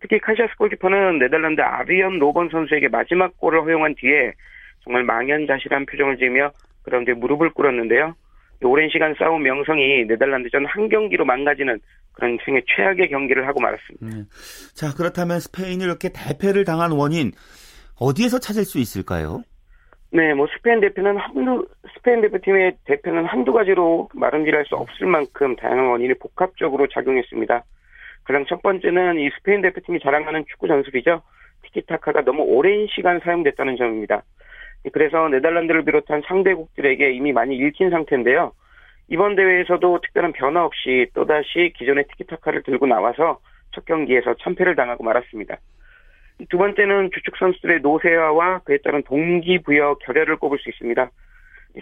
특히 0.01 0.19
카시아스 0.19 0.57
골키퍼는 0.57 1.19
네덜란드 1.19 1.61
아리언 1.61 2.19
로번 2.19 2.49
선수에게 2.49 2.89
마지막 2.89 3.39
골을 3.39 3.63
허용한 3.63 3.95
뒤에 3.97 4.33
정말 4.81 5.05
망연자실한 5.05 5.87
표정을 5.87 6.17
지으며 6.17 6.51
그런데 6.83 7.13
무릎을 7.13 7.51
꿇었는데요. 7.51 8.15
오랜 8.65 8.89
시간 8.91 9.15
싸운 9.19 9.43
명성이 9.43 10.05
네덜란드전 10.07 10.67
한 10.67 10.89
경기로 10.89 11.25
망가지는 11.25 11.81
그런 12.13 12.39
생애 12.45 12.63
최악의 12.67 13.09
경기를 13.09 13.47
하고 13.47 13.61
말았습니다. 13.61 14.07
네. 14.07 14.25
자 14.75 14.95
그렇다면 14.95 15.41
스페인이 15.41 15.83
이렇게 15.83 16.11
대패를 16.15 16.65
당한 16.65 16.93
원인 16.93 17.33
어디에서 17.99 18.39
찾을 18.39 18.65
수 18.65 18.79
있을까요? 18.79 19.43
네, 20.11 20.35
뭐 20.35 20.47
스페인 20.55 20.81
대표는 20.81 21.17
한두 21.17 21.67
스페인 21.95 22.21
대표팀의 22.21 22.77
대표는 22.85 23.25
한두 23.25 23.53
가지로 23.53 24.11
말음질할 24.15 24.67
수 24.67 24.75
없을 24.75 25.07
만큼 25.07 25.57
다양한 25.57 25.87
원인이 25.87 26.15
복합적으로 26.15 26.87
작용했습니다. 26.89 27.65
가장 28.25 28.45
첫 28.49 28.63
번째는 28.63 29.19
이 29.19 29.31
스페인 29.39 29.63
대표팀이 29.63 30.01
자랑하는 30.01 30.45
축구 30.51 30.69
전술이죠. 30.69 31.23
티키타카가 31.63 32.25
너무 32.25 32.43
오랜 32.43 32.87
시간 32.95 33.21
사용됐다는 33.21 33.77
점입니다. 33.77 34.23
그래서 34.93 35.29
네덜란드를 35.29 35.85
비롯한 35.85 36.23
상대국들에게 36.27 37.13
이미 37.13 37.33
많이 37.33 37.57
읽힌 37.57 37.91
상태인데요. 37.91 38.53
이번 39.09 39.37
대회에서도 39.37 40.01
특별한 40.01 40.33
변화 40.33 40.65
없이 40.65 41.07
또다시 41.15 41.73
기존의 41.77 42.07
티키타카를 42.09 42.63
들고 42.63 42.87
나와서 42.87 43.41
첫 43.73 43.85
경기에서 43.85 44.35
참패를 44.35 44.75
당하고 44.75 45.05
말았습니다. 45.05 45.57
두 46.49 46.59
번째는 46.59 47.11
주축 47.15 47.37
선수들의 47.37 47.81
노세화와 47.81 48.61
그에 48.61 48.79
따른 48.79 49.03
동기부여 49.03 49.97
결여를 50.03 50.37
꼽을 50.37 50.59
수 50.59 50.69
있습니다. 50.71 51.11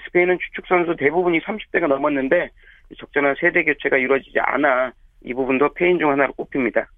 스페인은 0.04 0.38
주축 0.38 0.66
선수 0.66 0.96
대부분이 0.96 1.40
30대가 1.40 1.86
넘었는데 1.86 2.50
적절한 2.98 3.36
세대 3.40 3.64
교체가 3.64 3.96
이루어지지 3.96 4.38
않아 4.40 4.92
이 5.24 5.34
부분도 5.34 5.74
패인 5.74 5.98
중 5.98 6.10
하나로 6.10 6.32
꼽힙니다. 6.34 6.88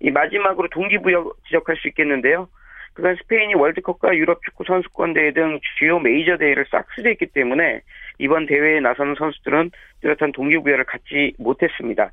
이 0.00 0.10
마지막으로 0.10 0.68
동기부여 0.68 1.32
지적할 1.46 1.76
수 1.76 1.88
있겠는데요. 1.88 2.48
그간 2.96 3.14
스페인이 3.16 3.54
월드컵과 3.54 4.16
유럽 4.16 4.40
축구 4.42 4.64
선수권 4.66 5.12
대회 5.12 5.30
등 5.32 5.60
주요 5.78 5.98
메이저 5.98 6.38
대회를 6.38 6.64
싹쓸이했기 6.70 7.26
때문에 7.26 7.82
이번 8.18 8.46
대회에 8.46 8.80
나서는 8.80 9.14
선수들은 9.18 9.70
뚜렷한 10.00 10.32
동기부여를 10.32 10.84
갖지 10.84 11.34
못했습니다. 11.38 12.10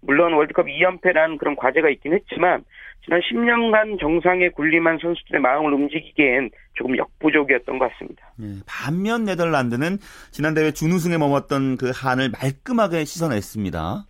물론 0.00 0.34
월드컵 0.34 0.66
2연패란 0.66 1.38
그런 1.38 1.54
과제가 1.54 1.88
있긴 1.90 2.12
했지만 2.12 2.64
지난 3.04 3.20
10년간 3.20 4.00
정상에 4.00 4.48
군림한 4.48 4.98
선수들의 5.00 5.40
마음을 5.40 5.72
움직이기엔 5.72 6.50
조금 6.74 6.96
역부족이었던 6.96 7.78
것 7.78 7.92
같습니다. 7.92 8.32
네, 8.36 8.46
반면 8.66 9.24
네덜란드는 9.24 9.98
지난 10.32 10.54
대회 10.54 10.72
준우승에 10.72 11.18
머물렀던 11.18 11.76
그 11.76 11.92
한을 11.94 12.30
말끔하게 12.30 13.04
씻어냈습니다. 13.04 14.04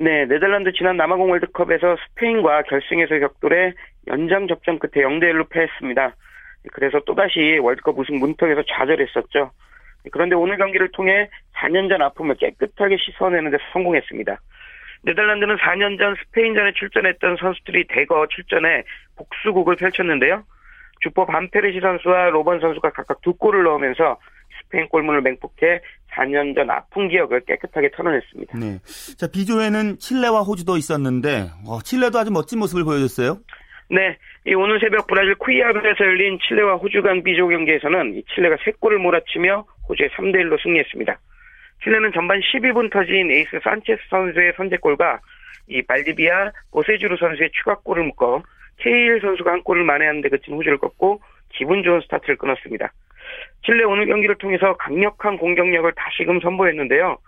네, 0.00 0.24
네덜란드 0.24 0.72
지난 0.72 0.96
남아공 0.96 1.30
월드컵에서 1.30 1.96
스페인과 2.08 2.62
결승에서 2.62 3.18
격돌해 3.18 3.74
연장 4.06 4.48
접전 4.48 4.78
끝에 4.78 5.04
0대 5.04 5.24
1로 5.32 5.48
패했습니다. 5.48 6.14
그래서 6.72 7.00
또다시 7.06 7.58
월드컵 7.60 7.98
우승 7.98 8.18
문턱에서 8.18 8.62
좌절했었죠. 8.68 9.50
그런데 10.12 10.34
오늘 10.34 10.56
경기를 10.56 10.90
통해 10.92 11.28
4년 11.56 11.88
전 11.88 12.02
아픔을 12.02 12.36
깨끗하게 12.36 12.96
씻어내는 12.98 13.50
데 13.50 13.58
성공했습니다. 13.72 14.38
네덜란드는 15.02 15.56
4년 15.56 15.98
전 15.98 16.14
스페인전에 16.16 16.72
출전했던 16.72 17.36
선수들이 17.40 17.86
대거 17.88 18.26
출전해 18.30 18.84
복수극을 19.16 19.76
펼쳤는데요. 19.76 20.44
주포 21.00 21.24
반페르시 21.26 21.80
선수와 21.80 22.30
로번 22.30 22.60
선수가 22.60 22.90
각각 22.90 23.20
두 23.22 23.34
골을 23.34 23.62
넣으면서 23.64 24.18
스페인 24.62 24.88
골문을 24.88 25.22
맹폭해 25.22 25.80
4년 26.12 26.54
전 26.54 26.70
아픈 26.70 27.08
기억을 27.08 27.40
깨끗하게 27.46 27.90
털어냈습니다. 27.92 28.58
네. 28.58 28.78
자, 29.16 29.26
B조에는 29.26 29.98
칠레와 29.98 30.42
호주도 30.42 30.76
있었는데, 30.76 31.50
어, 31.66 31.80
칠레도 31.82 32.18
아주 32.18 32.30
멋진 32.30 32.58
모습을 32.58 32.84
보여줬어요. 32.84 33.38
네. 33.92 34.16
이 34.46 34.54
오늘 34.54 34.78
새벽 34.78 35.08
브라질 35.08 35.34
쿠이아바에서 35.34 36.04
열린 36.04 36.38
칠레와 36.46 36.76
호주 36.76 37.02
간 37.02 37.24
B조 37.24 37.48
경기에서는 37.48 38.22
칠레가 38.32 38.54
3골을 38.56 38.98
몰아치며 38.98 39.64
호주에 39.88 40.08
3대1로 40.10 40.62
승리했습니다. 40.62 41.18
칠레는 41.82 42.12
전반 42.12 42.38
12분 42.38 42.92
터진 42.92 43.32
에이스 43.32 43.58
산체스 43.64 44.00
선수의 44.08 44.52
선제골과 44.56 45.18
이 45.68 45.82
발디비아 45.82 46.52
오세주루 46.70 47.16
선수의 47.16 47.50
추가골을 47.52 48.04
묶어 48.04 48.44
케일 48.76 49.20
선수가 49.20 49.50
한 49.50 49.62
골을 49.64 49.82
만회하는데 49.82 50.28
그친 50.28 50.54
호주를 50.54 50.78
꺾고 50.78 51.20
기분 51.48 51.82
좋은 51.82 52.00
스타트를 52.02 52.36
끊었습니다. 52.36 52.92
칠레 53.64 53.82
오늘 53.82 54.06
경기를 54.06 54.36
통해서 54.36 54.74
강력한 54.74 55.36
공격력을 55.36 55.92
다시금 55.96 56.40
선보였는데요. 56.40 57.18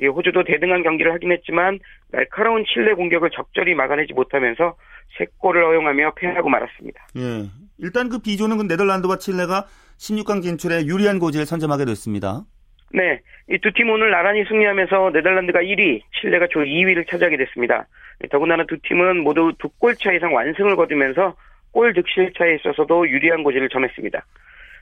이 0.00 0.06
호주도 0.06 0.42
대등한 0.42 0.82
경기를 0.82 1.12
하긴 1.12 1.30
했지만 1.32 1.78
날카로운 2.10 2.64
칠레 2.64 2.94
공격을 2.94 3.30
적절히 3.30 3.74
막아내지 3.74 4.14
못하면서 4.14 4.74
세 5.16 5.26
골을 5.38 5.64
허용하며 5.64 6.14
패하고 6.14 6.48
말았습니다. 6.48 7.06
예. 7.16 7.48
일단 7.78 8.08
그 8.08 8.18
B조는 8.20 8.56
그 8.58 8.62
네덜란드와 8.64 9.18
칠레가 9.18 9.66
16강 9.98 10.42
진출에 10.42 10.86
유리한 10.86 11.18
고지를 11.18 11.46
선점하게 11.46 11.84
됐습니다. 11.86 12.44
네. 12.92 13.20
이 13.50 13.58
두 13.58 13.70
팀 13.72 13.88
오늘 13.90 14.10
나란히 14.10 14.44
승리하면서 14.44 15.10
네덜란드가 15.14 15.60
1위, 15.60 16.02
칠레가 16.20 16.48
조 16.50 16.60
2위를 16.60 17.08
차지하게 17.08 17.36
됐습니다. 17.38 17.86
더군다나 18.30 18.64
두 18.66 18.76
팀은 18.82 19.22
모두 19.22 19.52
두 19.58 19.68
골 19.78 19.94
차 19.96 20.12
이상 20.12 20.34
완승을 20.34 20.76
거두면서 20.76 21.34
골 21.72 21.92
득실 21.94 22.32
차에 22.36 22.56
있어서도 22.56 23.08
유리한 23.08 23.42
고지를 23.44 23.68
점했습니다. 23.68 24.24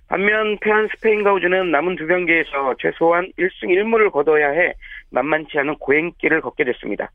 반면 0.08 0.56
패한 0.60 0.88
스페인과 0.94 1.32
우주는 1.34 1.70
남은 1.70 1.96
두 1.96 2.06
경기에서 2.06 2.74
최소한 2.78 3.30
1승 3.38 3.64
1무를 3.68 4.10
거둬야 4.12 4.50
해 4.50 4.72
만만치 5.10 5.58
않은 5.58 5.76
고행길을 5.76 6.40
걷게 6.42 6.64
됐습니다. 6.64 7.10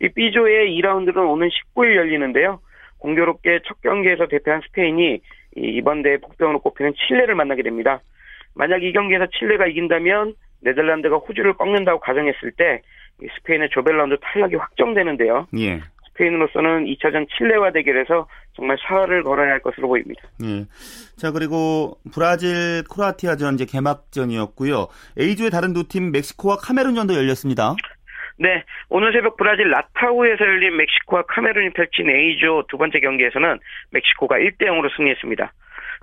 이 0.00 0.08
B조의 0.08 0.78
2라운드는 0.80 1.16
오는 1.28 1.48
19일 1.48 1.96
열리는데요. 1.96 2.60
공교롭게 2.98 3.60
첫 3.66 3.80
경기에서 3.82 4.26
대패한 4.28 4.62
스페인이 4.68 5.20
이번 5.56 6.02
대회 6.02 6.18
복병으로 6.18 6.60
꼽히는 6.60 6.94
칠레를 6.96 7.34
만나게 7.34 7.62
됩니다. 7.62 8.00
만약 8.54 8.82
이 8.82 8.92
경기에서 8.92 9.26
칠레가 9.38 9.66
이긴다면 9.66 10.34
네덜란드가 10.60 11.16
호주를 11.16 11.54
꺾는다고 11.54 12.00
가정했을 12.00 12.52
때 12.52 12.82
스페인의 13.38 13.70
조별 13.72 13.96
라운드 13.96 14.16
탈락이 14.20 14.54
확정되는데요. 14.56 15.46
예. 15.58 15.80
스페인으로서는 16.12 16.84
2차전 16.86 17.26
칠레와 17.36 17.72
대결에서 17.72 18.28
정말 18.54 18.76
사활을 18.86 19.22
걸어야 19.24 19.52
할 19.52 19.60
것으로 19.60 19.88
보입니다. 19.88 20.22
예. 20.44 20.66
자 21.16 21.32
그리고 21.32 21.98
브라질 22.14 22.84
크로아티아전 22.84 23.54
이제 23.54 23.64
개막전이었고요. 23.64 24.88
A조의 25.18 25.50
다른 25.50 25.72
두 25.72 25.84
팀 25.88 26.12
멕시코와 26.12 26.56
카메룬전도 26.56 27.14
열렸습니다. 27.14 27.74
네, 28.38 28.64
오늘 28.88 29.12
새벽 29.12 29.36
브라질 29.36 29.70
라타우에서 29.70 30.44
열린 30.44 30.76
멕시코와 30.76 31.22
카메룬이 31.28 31.70
펼친 31.70 32.08
A조 32.08 32.64
두 32.68 32.78
번째 32.78 33.00
경기에서는 33.00 33.58
멕시코가 33.90 34.38
1대 34.38 34.62
0으로 34.62 34.94
승리했습니다. 34.96 35.52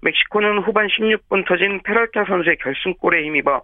멕시코는 0.01 0.59
후반 0.59 0.87
16분 0.87 1.45
터진 1.45 1.81
페럴타 1.83 2.25
선수의 2.25 2.57
결승골에 2.57 3.23
힘입어 3.23 3.63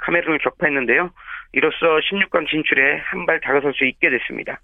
카메룬을 0.00 0.38
격파했는데요. 0.38 1.10
이로써 1.52 1.98
16강 1.98 2.48
진출에 2.48 2.98
한 3.04 3.26
발 3.26 3.40
다가설 3.40 3.72
수 3.74 3.84
있게 3.84 4.10
됐습니다. 4.10 4.58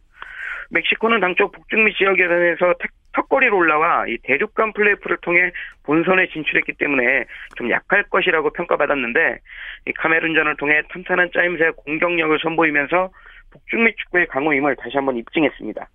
멕시코는 0.70 1.20
당초 1.20 1.50
북중미 1.50 1.94
지역에서 1.94 2.74
턱걸이로 3.12 3.56
올라와 3.56 4.06
이 4.08 4.16
대륙간 4.22 4.72
플레이오프를 4.72 5.18
통해 5.20 5.50
본선에 5.84 6.28
진출했기 6.28 6.72
때문에 6.72 7.26
좀 7.56 7.70
약할 7.70 8.04
것이라고 8.04 8.50
평가받았는데 8.50 9.38
이 9.86 9.92
카메룬전을 9.92 10.56
통해 10.56 10.80
탄탄한 10.90 11.30
짜임새 11.34 11.72
공격력을 11.76 12.38
선보이면서 12.42 13.10
북중미 13.52 13.94
축구의 13.96 14.26
강호 14.28 14.54
임을 14.54 14.76
다시 14.76 14.96
한번 14.96 15.16
입증했습니다. 15.16 15.88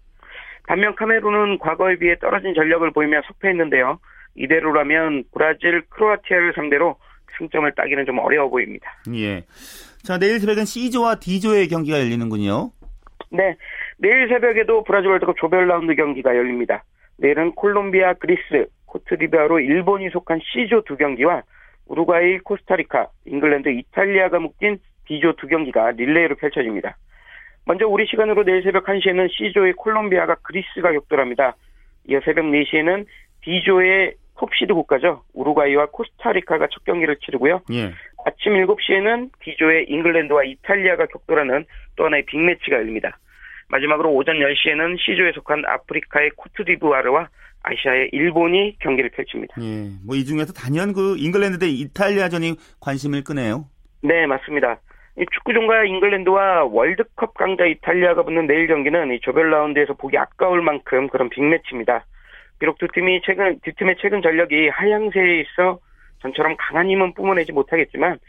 반면 0.68 0.96
카메룬은 0.96 1.60
과거에 1.60 1.98
비해 1.98 2.18
떨어진 2.20 2.54
전력을 2.54 2.90
보이며 2.92 3.22
석패했는데요. 3.28 4.00
이대로라면 4.36 5.24
브라질, 5.34 5.82
크로아티아를 5.90 6.54
상대로 6.56 6.98
승점을 7.38 7.72
따기는 7.74 8.06
좀 8.06 8.20
어려워 8.20 8.50
보입니다. 8.50 8.92
예. 9.14 9.46
자, 10.04 10.18
내일 10.18 10.40
새벽은 10.40 10.66
C조와 10.66 11.20
D조의 11.20 11.68
경기가 11.68 12.00
열리는군요. 12.00 12.72
네. 13.32 13.56
내일 13.98 14.28
새벽에도 14.30 14.84
브라질 14.84 15.10
월드컵 15.10 15.38
조별 15.38 15.68
라운드 15.68 15.96
경기가 15.96 16.36
열립니다. 16.36 16.84
내일은 17.18 17.54
콜롬비아, 17.54 18.14
그리스, 18.14 18.68
코트디부아르 18.86 19.60
일본이 19.60 20.10
속한 20.10 20.40
C조 20.54 20.84
두 20.84 20.98
경기와 20.98 21.44
우루과이, 21.88 22.40
코스타리카, 22.40 23.08
잉글랜드, 23.26 23.70
이탈리아가 23.70 24.40
묶인 24.40 24.80
D조 25.08 25.36
두 25.38 25.48
경기가 25.48 25.92
릴레이로 25.92 26.36
펼쳐집니다. 26.36 26.98
먼저 27.68 27.86
우리 27.86 28.06
시간으로 28.08 28.44
내일 28.46 28.64
새벽 28.64 28.86
1시에는 28.86 29.28
C조의 29.30 29.74
콜롬비아가 29.74 30.36
그리스가 30.36 30.92
격돌합니다. 30.94 31.56
이어 32.10 32.22
새벽 32.24 32.46
4시에는 32.46 33.06
D조의 33.44 34.14
톱시드 34.38 34.74
국가죠. 34.74 35.24
우루과이와 35.34 35.88
코스타리카가 35.88 36.68
첫 36.72 36.86
경기를 36.86 37.18
치르고요. 37.26 37.62
예. 37.74 37.92
아침 38.26 38.54
7시에는 38.54 39.30
D조의 39.44 39.88
잉글랜드와 39.90 40.44
이탈리아가 40.46 41.08
격돌하는 41.08 41.66
또 41.98 42.06
하나의 42.06 42.26
빅매치가 42.26 42.78
열립니다. 42.78 43.18
마지막으로 43.68 44.14
오전 44.14 44.36
10시에는 44.38 44.98
C조에 45.06 45.34
속한 45.34 45.64
아프리카의 45.68 46.32
코트디부아르와 46.38 47.28
아시아의 47.64 48.10
일본이 48.14 48.78
경기를 48.80 49.10
펼칩니다. 49.10 49.56
예. 49.62 49.90
뭐 50.06 50.16
이 50.16 50.24
중에서 50.24 50.54
단연 50.54 50.94
그 50.94 51.18
잉글랜드 51.18 51.60
대 51.60 51.68
이탈리아전이 51.68 52.56
관심을 52.80 53.26
끄네요. 53.26 53.66
네, 54.04 54.26
맞습니다. 54.26 54.80
이 55.20 55.26
축구 55.34 55.52
종가 55.52 55.86
잉글랜드와 55.86 56.66
월드컵 56.66 57.34
강자 57.34 57.66
이탈리아가 57.66 58.22
붙는 58.22 58.46
내일 58.46 58.68
경기는 58.68 59.12
이 59.12 59.20
조별 59.20 59.50
라운드에서 59.50 59.94
보기 59.94 60.16
아까울 60.16 60.62
만큼 60.62 61.08
그런 61.10 61.30
빅매치입니다. 61.30 62.06
비록 62.60 62.78
두 62.78 62.88
팀이 62.88 63.22
최근 63.24 63.60
두 63.64 63.72
팀의 63.74 63.96
최근 64.00 64.22
전력이 64.22 64.70
하향세에 64.70 65.40
있어 65.40 65.80
전처럼 66.20 66.56
강한 66.60 66.88
힘은 66.88 67.14
뿜어내지 67.16 67.52
못하겠지만 67.52 68.20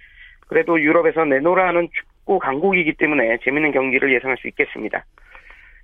그래도 0.47 0.80
유럽에서 0.80 1.26
내노라 1.26 1.68
하는 1.68 1.88
축구 1.92 2.38
강국이기 2.38 2.95
때문에 2.95 3.37
재밌는 3.45 3.73
경기를 3.73 4.14
예상할 4.14 4.38
수 4.38 4.49
있겠습니다. 4.49 5.04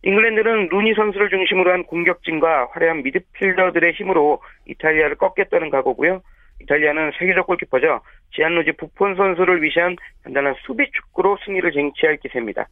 잉글랜드는 0.05 0.69
루니 0.71 0.95
선수를 0.95 1.29
중심으로 1.29 1.71
한 1.71 1.85
공격진과 1.85 2.69
화려한 2.73 3.03
미드필더들의 3.03 3.93
힘으로 3.93 4.41
이탈리아를 4.67 5.17
꺾겠다는 5.17 5.69
각오고요. 5.69 6.23
이탈리아는 6.63 7.13
세계적 7.19 7.47
골키퍼죠. 7.47 8.01
지안루지 8.35 8.73
부폰 8.73 9.15
선수를 9.17 9.63
위시한 9.63 9.97
단단한 10.25 10.55
수비 10.67 10.91
축구로 10.91 11.39
승리를 11.45 11.71
쟁취할 11.73 12.17
기세입니다. 12.19 12.69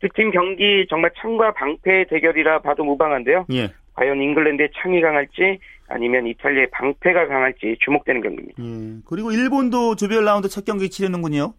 두 0.00 0.08
팀 0.14 0.30
경기 0.30 0.86
정말 0.88 1.10
창과 1.16 1.52
방패의 1.54 2.06
대결이라 2.08 2.60
봐도 2.60 2.84
무방한데요. 2.84 3.46
예. 3.52 3.68
과연 3.94 4.20
잉글랜드의 4.20 4.70
창이 4.76 5.00
강할지 5.00 5.58
아니면 5.88 6.26
이탈리아의 6.26 6.68
방패가 6.70 7.28
강할지 7.28 7.76
주목되는 7.80 8.20
경기입니다. 8.20 8.62
예. 8.62 9.00
그리고 9.06 9.32
일본도 9.32 9.96
조별 9.96 10.24
라운드 10.24 10.48
첫 10.48 10.64
경기 10.64 10.90
치르는군요. 10.90 11.54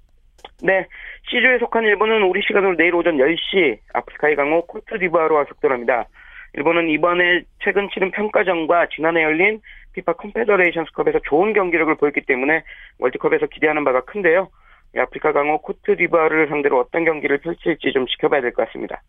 네, 0.61 0.85
C조에 1.29 1.57
속한 1.59 1.83
일본은 1.83 2.23
우리 2.23 2.41
시간으로 2.45 2.75
내일 2.77 2.93
오전 2.95 3.17
10시 3.17 3.79
아프리카의 3.93 4.35
강호 4.35 4.67
코트디부아르와 4.67 5.45
격돌합니다. 5.45 6.05
일본은 6.53 6.89
이번에 6.89 7.43
최근 7.63 7.89
치른 7.93 8.11
평가전과 8.11 8.87
지난해 8.95 9.23
열린 9.23 9.59
피파 9.97 10.13
컴페더레이션스컵에서 10.13 11.19
좋은 11.25 11.53
경기력을 11.53 11.95
보였기 11.95 12.21
때문에 12.21 12.63
월드컵에서 12.99 13.47
기대하는 13.47 13.83
바가 13.83 14.01
큰데요. 14.01 14.49
아프리카 14.95 15.33
강호 15.33 15.61
코트디부아르를 15.61 16.47
상대로 16.49 16.79
어떤 16.79 17.03
경기를 17.03 17.39
펼칠지 17.39 17.91
좀 17.93 18.05
지켜봐야 18.05 18.41
될 18.41 18.53
것 18.53 18.67
같습니다. 18.67 19.01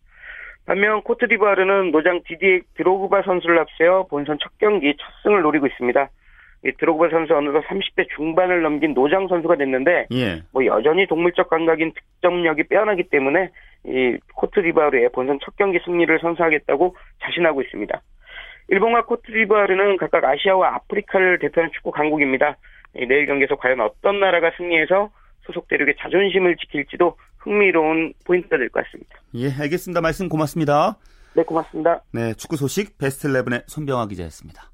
반면 0.65 1.01
코트디부아르는 1.03 1.91
노장 1.91 2.21
디디에 2.25 2.61
드로그바 2.75 3.21
선수를 3.23 3.59
앞세워 3.59 4.07
본선 4.07 4.37
첫 4.41 4.51
경기 4.57 4.95
첫 4.97 5.05
승을 5.23 5.41
노리고 5.41 5.67
있습니다. 5.67 6.09
이 6.65 6.71
드로그바 6.77 7.09
선수 7.09 7.35
어느덧 7.35 7.63
30대 7.67 8.09
중반을 8.15 8.61
넘긴 8.61 8.93
노장 8.93 9.27
선수가 9.27 9.55
됐는데 9.55 10.07
예. 10.11 10.41
뭐 10.51 10.65
여전히 10.65 11.07
동물적 11.07 11.49
감각인 11.49 11.93
득점력이 11.93 12.63
빼어나기 12.63 13.03
때문에 13.03 13.49
이 13.85 14.17
코트디부아르의 14.35 15.09
본선 15.13 15.39
첫 15.43 15.55
경기 15.55 15.79
승리를 15.85 16.19
선사하겠다고 16.19 16.95
자신하고 17.21 17.61
있습니다. 17.61 18.01
일본과 18.69 19.05
코트디부아르는 19.05 19.97
각각 19.97 20.23
아시아와 20.23 20.75
아프리카를 20.75 21.39
대표하는 21.39 21.71
축구 21.73 21.91
강국입니다. 21.91 22.57
내일 22.93 23.25
경기에서 23.25 23.55
과연 23.55 23.81
어떤 23.81 24.19
나라가 24.19 24.51
승리해서 24.57 25.09
소속 25.45 25.67
대륙의 25.67 25.95
자존심을 25.99 26.55
지킬지도 26.57 27.17
흥미로운 27.39 28.13
포인트가 28.25 28.57
될 28.57 28.69
것 28.69 28.83
같습니다. 28.85 29.15
예, 29.35 29.51
알겠습니다. 29.51 30.01
말씀 30.01 30.29
고맙습니다. 30.29 30.97
네, 31.33 31.43
고맙습니다. 31.43 32.01
네, 32.11 32.33
축구 32.33 32.57
소식 32.57 32.97
베스트 32.97 33.27
11의 33.27 33.63
손병화 33.67 34.07
기자였습니다. 34.07 34.69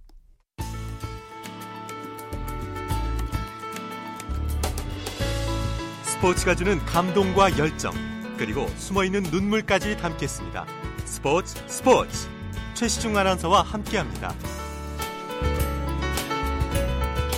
스포츠가 6.03 6.55
주는 6.55 6.77
감동과 6.79 7.57
열정, 7.59 7.91
그리고 8.37 8.67
숨어있는 8.67 9.23
눈물까지 9.31 9.97
담겠습니다. 9.97 10.65
스포츠 11.05 11.55
스포츠 11.67 12.34
최시중 12.75 13.15
아나운서와 13.17 13.61
함께합니다. 13.61 14.29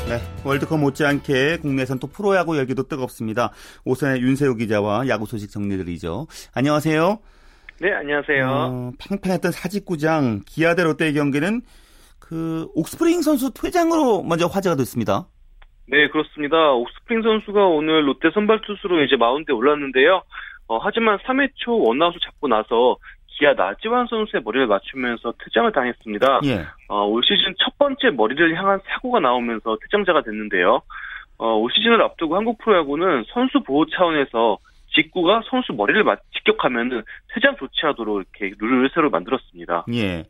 네, 0.10 0.20
월드컵 0.44 0.80
못지않게 0.80 1.58
국내선 1.58 2.00
또 2.00 2.08
프로야구 2.08 2.58
열기도 2.58 2.84
뜨겁습니다. 2.84 3.52
오선의 3.86 4.22
윤세호 4.22 4.56
기자와 4.56 5.08
야구 5.10 5.26
소식 5.26 5.52
정리드리죠. 5.52 6.28
안녕하세요. 6.56 7.20
네, 7.80 7.94
안녕하세요. 7.94 8.48
어, 8.50 8.92
팽팽했던 9.00 9.52
사직구장 9.52 10.42
기아 10.48 10.74
대 10.74 10.84
롯데의 10.84 11.14
경기는 11.14 11.62
그 12.20 12.68
옥스프링 12.74 13.22
선수 13.22 13.54
퇴장으로 13.54 14.24
먼저 14.24 14.48
화제가 14.48 14.76
됐습니다. 14.78 15.28
네, 15.88 16.10
그렇습니다. 16.10 16.72
옥스프링 16.72 17.22
선수가 17.22 17.68
오늘 17.68 18.08
롯데 18.08 18.30
선발 18.34 18.62
투수로 18.66 19.04
이제 19.04 19.16
마운드에 19.16 19.54
올랐는데요. 19.54 20.24
어, 20.68 20.80
하지만 20.82 21.18
3회 21.20 21.52
초 21.56 21.80
원아웃을 21.80 22.20
잡고 22.26 22.48
나서 22.48 22.98
기아 23.38 23.54
나지완 23.54 24.08
선수의 24.08 24.42
머리를 24.44 24.68
맞추면서 24.68 25.34
퇴장을 25.44 25.72
당했습니다. 25.72 26.42
예. 26.46 26.66
어, 26.88 27.06
올 27.06 27.22
시즌 27.24 27.54
첫 27.64 27.78
번째 27.78 28.10
머리를 28.10 28.56
향한 28.56 28.80
사고가 28.88 29.20
나오면서 29.20 29.78
퇴장자가 29.84 30.24
됐는데요. 30.24 30.82
어, 31.38 31.54
올 31.54 31.72
시즌을 31.72 32.02
앞두고 32.02 32.36
한국 32.36 32.58
프로야구는 32.58 33.26
선수 33.32 33.62
보호 33.62 33.86
차원에서 33.86 34.58
직구가 34.96 35.44
선수 35.50 35.74
머리를 35.74 36.04
맞, 36.04 36.20
직격하면은 36.34 37.04
퇴장 37.34 37.56
조치하도록 37.58 38.24
이렇게 38.40 38.56
룰을 38.60 38.90
새로 38.94 39.12
만들었습니다. 39.12 39.86
예. 39.94 40.26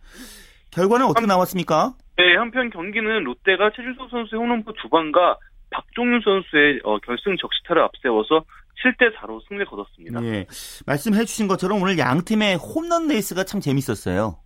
결과는 0.72 1.06
어떻게 1.06 1.26
나왔습니까? 1.26 1.94
네, 2.18 2.36
한편 2.36 2.70
경기는 2.70 3.24
롯데가 3.24 3.70
최준석 3.70 4.10
선수의 4.10 4.42
홈런포 4.42 4.74
두 4.74 4.90
방과 4.90 5.38
박종윤 5.70 6.22
선수의 6.22 6.82
어, 6.84 6.98
결승 7.00 7.38
적시타를 7.38 7.82
앞세워서 7.84 8.44
7대 8.84 9.16
4로 9.16 9.42
승리를 9.48 9.66
거뒀습니다. 9.66 10.24
예. 10.24 10.46
말씀해 10.86 11.26
주신 11.26 11.48
것처럼 11.48 11.82
오늘 11.82 11.98
양 11.98 12.24
팀의 12.24 12.58
홈런 12.58 13.08
레이스가 13.08 13.44
참 13.44 13.60
재밌었어요. 13.60 14.38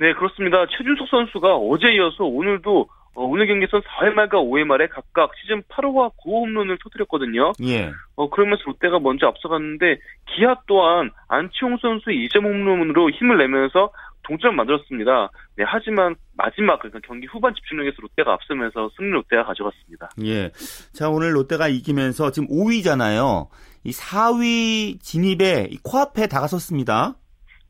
네, 0.00 0.12
그렇습니다. 0.14 0.66
최준석 0.66 1.08
선수가 1.08 1.56
어제 1.56 1.92
이어서 1.94 2.24
오늘도 2.24 2.88
어, 3.14 3.22
오늘 3.24 3.46
경기에서 3.46 3.80
4회 3.80 4.12
말과 4.12 4.38
5회 4.38 4.64
말에 4.64 4.88
각각 4.88 5.30
시즌 5.40 5.62
8호와 5.62 6.10
9호 6.16 6.42
홈런을 6.42 6.78
터뜨렸거든요. 6.82 7.52
예. 7.62 7.92
어, 8.16 8.28
그러면서 8.28 8.64
롯데가 8.66 8.98
먼저 8.98 9.26
앞서갔는데 9.28 9.98
기아 10.26 10.56
또한 10.66 11.10
안치홍 11.28 11.78
선수의 11.80 12.26
2점 12.26 12.42
홈런으로 12.44 13.10
힘을 13.10 13.38
내면서 13.38 13.92
동점을 14.24 14.56
만들었습니다. 14.56 15.30
네, 15.56 15.64
하지만 15.66 16.16
마지막 16.36 16.78
그러니까 16.80 17.00
경기 17.06 17.26
후반 17.26 17.54
집중력에서 17.54 17.96
롯데가 18.00 18.32
앞서면서 18.32 18.90
승리 18.96 19.10
롯데가 19.10 19.44
가져갔습니다. 19.44 20.10
예. 20.24 20.50
자, 20.92 21.08
오늘 21.08 21.34
롯데가 21.34 21.68
이기면서 21.68 22.30
지금 22.30 22.48
5위잖아요. 22.48 23.48
이 23.84 23.90
4위 23.90 25.00
진입에 25.00 25.68
코앞에 25.84 26.26
다가섰습니다. 26.26 27.14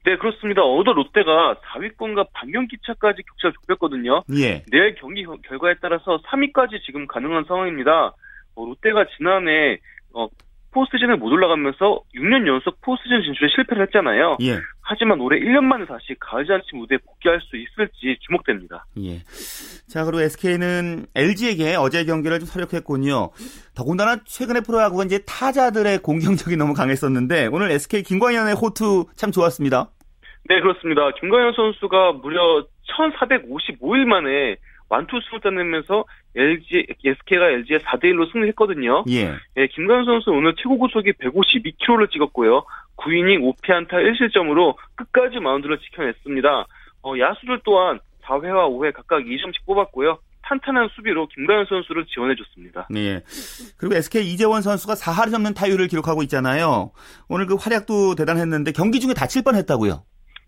네, 0.04 0.18
그렇습니다. 0.18 0.62
어제 0.62 0.92
롯데가 0.92 1.54
4위권과 1.54 2.28
반경기 2.34 2.76
차까지 2.86 3.22
격차를 3.22 3.54
좁혔거든요. 3.62 4.22
예. 4.36 4.62
내일 4.70 4.94
경기 4.96 5.24
결과에 5.48 5.74
따라서 5.80 6.20
3위까지 6.26 6.82
지금 6.84 7.06
가능한 7.06 7.44
상황입니다. 7.48 8.14
어, 8.54 8.64
롯데가 8.66 9.06
지난해 9.16 9.78
어, 10.12 10.28
포스트시즌에 10.74 11.14
못 11.16 11.28
올라가면서 11.32 12.02
6년 12.14 12.46
연속 12.46 12.80
포스트시즌 12.80 13.22
진출에 13.22 13.48
실패를 13.54 13.84
했잖아요. 13.84 14.38
예. 14.42 14.58
하지만 14.82 15.20
올해 15.20 15.38
1년 15.38 15.62
만에 15.64 15.86
다시 15.86 16.14
가을 16.20 16.44
잔치 16.44 16.74
무대에 16.74 16.98
복귀할 16.98 17.40
수 17.40 17.56
있을지 17.56 18.18
주목됩니다. 18.20 18.84
예. 18.98 19.20
자, 19.88 20.04
그리고 20.04 20.20
SK는 20.20 21.06
LG에게 21.14 21.76
어제 21.76 22.04
경기를 22.04 22.40
좀 22.40 22.46
서력했군요. 22.46 23.30
더군다나 23.74 24.16
최근에 24.24 24.60
프로야구가 24.60 25.04
이제 25.04 25.20
타자들의 25.26 25.98
공격력이 25.98 26.56
너무 26.56 26.74
강했었는데 26.74 27.46
오늘 27.52 27.70
SK 27.70 28.02
김광현의 28.02 28.54
호투 28.54 29.06
참 29.14 29.30
좋았습니다. 29.30 29.90
네, 30.46 30.60
그렇습니다. 30.60 31.10
김광현 31.20 31.54
선수가 31.54 32.12
무려 32.20 32.66
1455일 32.98 34.04
만에 34.04 34.56
완투 34.88 35.20
수를 35.22 35.40
따내면서 35.40 36.04
LG, 36.36 36.86
SK가 37.04 37.50
LG에 37.50 37.78
4대 37.78 38.04
1로 38.04 38.30
승리했거든요. 38.32 39.04
예. 39.08 39.34
예, 39.56 39.66
김광현 39.68 40.04
선수 40.04 40.30
오늘 40.30 40.54
최고 40.56 40.78
구속이 40.78 41.12
152km를 41.12 42.10
찍었고요. 42.10 42.64
9이닝 42.96 43.40
5피안타 43.40 43.90
1실점으로 43.90 44.76
끝까지 44.94 45.40
마운드를 45.40 45.78
지켜냈습니다. 45.78 46.66
어, 47.02 47.12
야수들 47.18 47.60
또한 47.64 47.98
4회와 48.24 48.68
5회 48.70 48.92
각각 48.92 49.20
2점씩 49.20 49.64
뽑았고요. 49.66 50.18
탄탄한 50.46 50.88
수비로 50.94 51.26
김가현 51.28 51.66
선수를 51.68 52.04
지원해줬습니다. 52.06 52.88
네. 52.90 53.22
그리고 53.78 53.94
SK 53.94 54.30
이재원 54.30 54.62
선수가 54.62 54.94
4할이 54.94 55.30
넘는 55.30 55.54
타율을 55.54 55.88
기록하고 55.88 56.22
있잖아요. 56.24 56.92
오늘 57.28 57.46
그 57.46 57.54
활약도 57.54 58.14
대단했는데 58.14 58.72
경기 58.72 59.00
중에 59.00 59.14
다칠 59.14 59.42
뻔했다고요? 59.42 60.04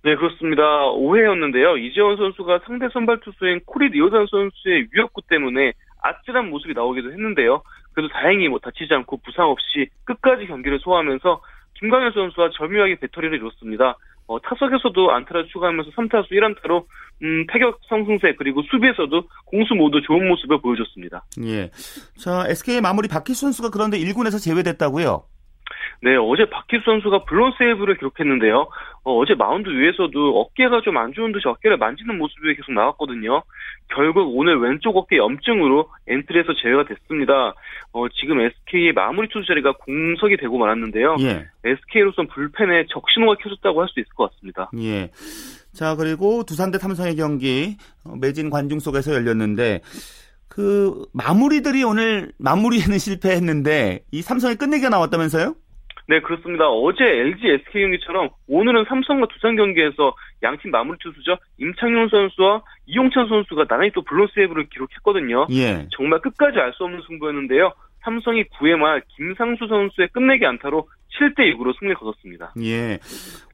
네, 0.06 0.14
그렇습니다. 0.14 0.62
5회였는데요. 0.92 1.82
이재원 1.82 2.16
선수가 2.16 2.60
상대 2.64 2.86
선발 2.92 3.18
투수인 3.24 3.58
코리 3.66 3.88
리오단 3.88 4.28
선수의 4.30 4.86
위협구 4.92 5.22
때문에 5.28 5.72
아찔한 6.00 6.48
모습이 6.48 6.74
나오기도 6.74 7.10
했는데요. 7.10 7.60
그래도 7.92 8.08
다행히 8.12 8.46
뭐 8.46 8.60
다치지 8.60 8.94
않고 8.94 9.16
부상 9.24 9.48
없이 9.48 9.88
끝까지 10.04 10.46
경기를 10.46 10.78
소화하면서 10.78 11.40
김광현 11.80 12.12
선수와 12.12 12.50
절묘하게 12.56 13.00
배터리를 13.00 13.36
이뤘습니다. 13.36 13.96
어, 14.28 14.40
타석에서도 14.42 15.10
안타를 15.10 15.48
추가하면서 15.48 15.90
3타수 15.90 16.30
1안타로 16.30 16.84
음, 17.24 17.44
타격 17.46 17.80
상승세 17.88 18.36
그리고 18.38 18.62
수비에서도 18.62 19.24
공수 19.44 19.74
모두 19.74 20.00
좋은 20.02 20.28
모습을 20.28 20.60
보여줬습니다. 20.60 21.24
예. 21.42 21.68
자, 22.16 22.44
SK의 22.46 22.80
마무리 22.80 23.08
박희수 23.08 23.40
선수가 23.40 23.70
그런데 23.70 23.98
1군에서 23.98 24.40
제외됐다고요? 24.40 25.24
네, 26.02 26.14
어제 26.16 26.44
박희수 26.48 26.84
선수가 26.84 27.24
블론 27.24 27.52
세이브를 27.58 27.96
기록했는데요. 27.96 28.68
어, 29.04 29.24
제 29.26 29.34
마운드 29.34 29.68
위에서도 29.68 30.40
어깨가 30.40 30.80
좀 30.82 30.96
안 30.96 31.12
좋은 31.12 31.32
듯이 31.32 31.46
어깨를 31.48 31.76
만지는 31.78 32.18
모습이 32.18 32.54
계속 32.54 32.72
나왔거든요. 32.72 33.42
결국 33.88 34.36
오늘 34.36 34.58
왼쪽 34.60 34.96
어깨 34.96 35.16
염증으로 35.16 35.88
엔트리에서 36.08 36.54
제외가 36.62 36.84
됐습니다. 36.84 37.54
어, 37.92 38.08
지금 38.08 38.40
SK의 38.40 38.92
마무리 38.92 39.28
투수 39.28 39.46
자리가 39.46 39.72
공석이 39.72 40.36
되고 40.38 40.58
말았는데요. 40.58 41.16
예. 41.20 41.46
SK로선 41.64 42.26
불펜에 42.28 42.86
적신호가 42.90 43.36
켜졌다고 43.42 43.80
할 43.80 43.88
수 43.88 44.00
있을 44.00 44.12
것 44.14 44.30
같습니다. 44.32 44.70
예. 44.78 45.10
자, 45.72 45.94
그리고 45.94 46.42
두산 46.44 46.70
대 46.70 46.78
삼성의 46.78 47.16
경기 47.16 47.76
어, 48.04 48.14
매진 48.20 48.50
관중 48.50 48.78
속에서 48.80 49.12
열렸는데 49.14 49.80
그 50.48 51.04
마무리들이 51.12 51.84
오늘 51.84 52.32
마무리에는 52.38 52.98
실패했는데 52.98 54.00
이 54.10 54.22
삼성이 54.22 54.54
끝내기가 54.56 54.88
나왔다면서요? 54.88 55.54
네, 56.08 56.20
그렇습니다. 56.20 56.68
어제 56.68 57.02
LG 57.02 57.48
SK 57.66 57.82
경기처럼 57.82 58.28
오늘은 58.46 58.84
삼성과 58.88 59.26
두산 59.26 59.56
경기에서 59.56 60.14
양팀 60.42 60.70
마무리 60.70 60.96
투수죠. 61.00 61.36
임창용 61.58 62.08
선수와 62.08 62.62
이용찬 62.86 63.28
선수가 63.28 63.66
나란히 63.66 63.90
또 63.92 64.02
블론 64.02 64.28
세이브를 64.34 64.68
기록했거든요. 64.68 65.48
예. 65.50 65.88
정말 65.96 66.20
끝까지 66.20 66.58
알 66.58 66.72
수 66.74 66.84
없는 66.84 67.00
승부였는데요. 67.08 67.72
삼성이 68.04 68.44
9회 68.44 68.76
말 68.76 69.02
김상수 69.16 69.66
선수의 69.66 70.08
끝내기 70.12 70.46
안타로 70.46 70.88
7대 71.18 71.52
6으로 71.56 71.76
승리를 71.76 71.96
거뒀습니다. 71.96 72.54
예. 72.62 73.00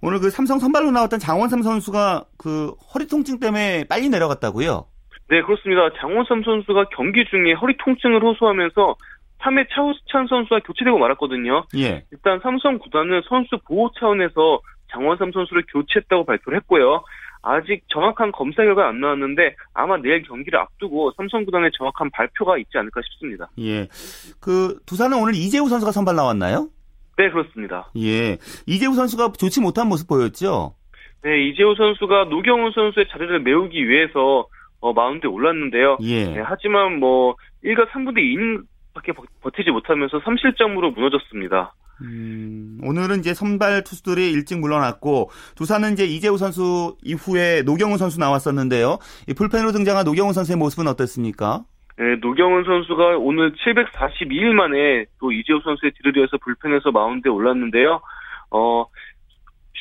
오늘 0.03 0.21
그 0.21 0.29
삼성 0.29 0.59
선발로 0.59 0.91
나왔던 0.91 1.21
장원삼 1.21 1.63
선수가 1.63 2.25
그 2.37 2.75
허리 2.93 3.07
통증 3.07 3.39
때문에 3.41 3.85
빨리 3.89 4.11
내려갔다고요? 4.11 4.85
네, 5.33 5.41
그렇습니다. 5.41 5.89
장원삼 5.99 6.43
선수가 6.43 6.91
경기 6.95 7.25
중에 7.25 7.55
허리 7.55 7.75
통증을 7.79 8.23
호소하면서 8.23 8.97
3회 9.39 9.67
차우스찬 9.73 10.27
선수와 10.27 10.61
교체되고 10.61 10.99
말았거든요. 10.99 11.65
예. 11.75 12.05
일단 12.13 12.39
삼성 12.43 12.79
구단은 12.79 13.23
선수 13.27 13.57
보호 13.67 13.91
차원에서 13.99 14.61
장원삼 14.91 15.33
선수를 15.33 15.65
교체했다고 15.73 16.27
발표를 16.27 16.59
했고요. 16.59 17.03
아직 17.41 17.83
정확한 17.89 18.31
검사 18.33 18.63
결과 18.63 18.89
안 18.89 19.01
나왔는데 19.01 19.57
아마 19.73 19.97
내일 19.97 20.23
경기를 20.23 20.59
앞두고 20.59 21.13
삼성 21.17 21.47
구단의 21.47 21.71
정확한 21.79 22.11
발표가 22.11 22.59
있지 22.59 22.77
않을까 22.77 23.01
싶습니다. 23.01 23.49
예. 23.59 23.89
그 24.39 24.81
두산은 24.85 25.17
오늘 25.17 25.35
이재우 25.35 25.67
선수가 25.67 25.93
선발 25.93 26.15
나왔나요? 26.15 26.69
네, 27.17 27.31
그렇습니다. 27.31 27.91
예. 27.97 28.37
이재우 28.67 28.93
선수가 28.93 29.33
좋지 29.39 29.63
못한 29.63 29.89
모습 29.89 30.09
보였죠? 30.09 30.75
네, 31.25 31.49
이재우 31.49 31.75
선수가 31.75 32.25
노경훈 32.25 32.73
선수의 32.73 33.07
자리를 33.09 33.41
메우기 33.41 33.89
위해서 33.89 34.47
어, 34.83 34.93
마운드에 34.93 35.31
올랐는데요. 35.31 35.97
예. 36.03 36.25
네, 36.25 36.43
하지만 36.45 36.99
뭐 36.99 37.37
1가 37.65 37.89
3분의 37.89 38.19
2인밖에 38.95 39.15
버티지 39.41 39.71
못하면서 39.71 40.19
3실점으로 40.21 40.93
무너졌습니다. 40.93 41.73
음, 42.03 42.79
오늘은 42.83 43.21
이제 43.21 43.33
선발 43.33 43.85
투수들이 43.85 44.33
일찍 44.33 44.59
물러났고 44.59 45.31
두산은 45.55 45.93
이제 45.93 46.05
이재우 46.05 46.37
선수 46.37 46.97
이후에 47.05 47.63
노경훈 47.63 47.97
선수 47.97 48.19
나왔었는데요. 48.19 48.99
이 49.29 49.35
불펜으로 49.35 49.71
등장한 49.71 50.05
노경훈 50.05 50.33
선수의 50.33 50.59
모습은 50.59 50.89
어땠습니까? 50.89 51.61
네, 51.97 52.17
노경훈 52.21 52.65
선수가 52.65 53.19
오늘 53.19 53.53
742일 53.53 54.53
만에 54.53 55.05
또 55.21 55.31
이재우 55.31 55.61
선수의 55.63 55.93
뒤를 55.93 56.17
이어서 56.19 56.39
불펜에서 56.39 56.91
마운드에 56.91 57.31
올랐는데요. 57.31 58.01
어, 58.51 58.87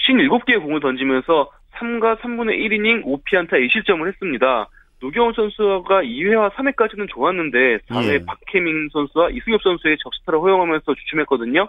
57개의 0.08 0.62
공을 0.62 0.80
던지면서 0.80 1.50
3과 1.74 2.20
3분의 2.20 2.60
1이닝 2.60 3.04
5피안타 3.06 3.54
1실점을 3.54 4.08
했습니다. 4.08 4.70
노경훈 5.02 5.34
선수가 5.34 6.04
2회와 6.04 6.52
3회까지는 6.54 7.10
좋았는데 7.10 7.80
4회 7.90 8.14
예. 8.14 8.26
박혜민 8.26 8.90
선수와 8.94 9.30
이승엽 9.32 9.62
선수의 9.64 9.98
적시타를 9.98 10.40
허용하면서 10.40 10.94
주춤했거든요. 10.94 11.68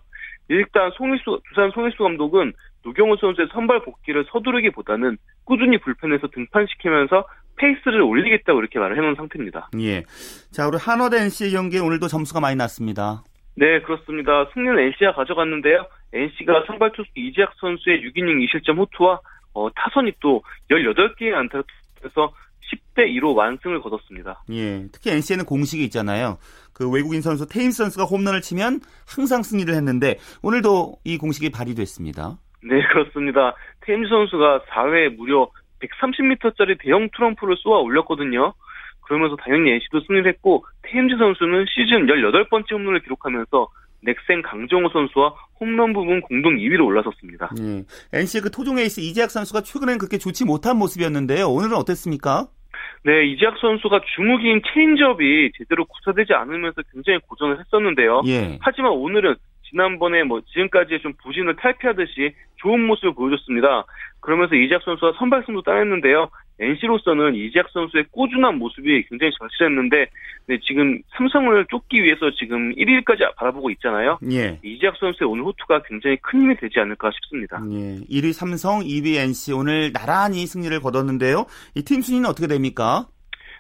일단 0.48 0.90
송일수 0.96 1.40
두산 1.48 1.70
송일수 1.70 2.02
감독은 2.02 2.52
노경훈 2.84 3.16
선수의 3.20 3.48
선발 3.52 3.84
복귀를 3.84 4.26
서두르기보다는 4.30 5.16
꾸준히 5.44 5.78
불펜에서 5.78 6.28
등판시키면서 6.28 7.24
페이스를 7.56 8.02
올리겠다고 8.02 8.60
이렇게 8.60 8.78
말을 8.78 8.96
해놓은 8.96 9.14
상태입니다. 9.14 9.70
예. 9.80 10.02
자, 10.50 10.66
우리 10.66 10.76
한화 10.76 11.08
대 11.08 11.22
NC의 11.22 11.52
경기에 11.52 11.80
오늘도 11.80 12.08
점수가 12.08 12.40
많이 12.40 12.56
났습니다. 12.56 13.22
네, 13.54 13.80
그렇습니다. 13.80 14.46
승리는 14.52 14.78
NC가 14.78 15.14
가져갔는데요. 15.14 15.86
NC가 16.12 16.64
선발 16.66 16.92
투수 16.92 17.08
이재학 17.14 17.52
선수의 17.60 18.02
6이닝 18.02 18.46
2실점 18.46 18.78
호투와 18.78 19.20
어, 19.54 19.70
타선이 19.74 20.12
또 20.20 20.42
18개의 20.70 21.34
안타를 21.34 21.64
해서 22.04 22.32
10대 22.72 23.06
2로 23.18 23.34
완승을 23.34 23.80
거뒀습니다. 23.80 24.44
예. 24.50 24.86
특히 24.92 25.10
NC에는 25.10 25.44
공식이 25.44 25.84
있잖아요. 25.84 26.38
그 26.72 26.88
외국인 26.90 27.20
선수 27.20 27.46
테임스 27.46 27.78
선수가 27.78 28.04
홈런을 28.04 28.40
치면 28.40 28.80
항상 29.06 29.42
승리를 29.42 29.72
했는데 29.74 30.18
오늘도 30.42 30.96
이 31.04 31.18
공식이 31.18 31.50
발휘됐습니다. 31.50 32.38
네, 32.64 32.82
그렇습니다. 32.92 33.54
테임즈 33.80 34.08
선수가 34.08 34.62
4회에 34.70 35.16
무려 35.16 35.50
130m짜리 35.80 36.78
대형 36.80 37.08
트럼프를 37.14 37.56
쏘아 37.58 37.80
올렸거든요. 37.80 38.54
그러면서 39.02 39.36
당연히 39.36 39.72
NC도 39.72 40.00
승리를 40.06 40.30
했고 40.32 40.64
테임즈 40.82 41.16
선수는 41.18 41.66
시즌 41.74 42.06
18번째 42.06 42.72
홈런을 42.72 43.02
기록하면서 43.02 43.68
넥센 44.04 44.42
강정호 44.42 44.88
선수와 44.90 45.34
홈런 45.60 45.92
부분 45.92 46.20
공동 46.22 46.56
2위로 46.56 46.86
올라섰습니다. 46.86 47.50
예. 47.60 47.84
NC의 48.12 48.42
그 48.42 48.50
토종 48.50 48.78
에이스 48.78 49.00
이재학 49.00 49.30
선수가 49.30 49.62
최근엔 49.62 49.98
그렇게 49.98 50.18
좋지 50.18 50.44
못한 50.44 50.76
모습이었는데요. 50.76 51.46
오늘은 51.48 51.76
어땠습니까? 51.76 52.48
네, 53.04 53.24
이재학 53.26 53.58
선수가 53.58 54.02
중후기인 54.14 54.62
체인지업이 54.72 55.52
제대로 55.56 55.84
구사되지 55.84 56.34
않으면서 56.34 56.82
굉장히 56.92 57.18
고전을 57.26 57.58
했었는데요. 57.58 58.22
예. 58.26 58.58
하지만 58.60 58.92
오늘은 58.92 59.34
지난번에 59.68 60.22
뭐 60.22 60.40
지금까지의 60.52 61.00
좀 61.00 61.12
부진을 61.22 61.56
탈피하듯이 61.56 62.34
좋은 62.56 62.80
모습을 62.86 63.14
보여줬습니다. 63.14 63.84
그러면서 64.20 64.54
이재학 64.54 64.82
선수가 64.82 65.14
선발승도 65.18 65.62
따냈는데요. 65.62 66.28
NC로서는 66.62 67.34
이재학 67.34 67.68
선수의 67.70 68.04
꾸준한 68.10 68.58
모습이 68.58 69.04
굉장히 69.08 69.32
절실했는데 69.38 70.06
네, 70.46 70.58
지금 70.66 71.00
삼성을 71.16 71.66
쫓기 71.70 72.02
위해서 72.02 72.30
지금 72.38 72.74
1위까지 72.74 73.34
바라보고 73.36 73.70
있잖아요. 73.70 74.18
예. 74.32 74.58
이재학 74.64 74.96
선수의 74.96 75.28
오늘 75.30 75.44
호투가 75.44 75.82
굉장히 75.82 76.16
큰 76.22 76.40
힘이 76.42 76.56
되지 76.56 76.80
않을까 76.80 77.10
싶습니다. 77.12 77.60
예. 77.70 78.00
1위 78.10 78.32
삼성, 78.32 78.80
2위 78.80 79.16
NC 79.16 79.52
오늘 79.52 79.92
나란히 79.92 80.46
승리를 80.46 80.78
거뒀는데요. 80.80 81.46
이 81.74 81.82
팀 81.82 82.00
순위는 82.00 82.28
어떻게 82.28 82.46
됩니까? 82.46 83.06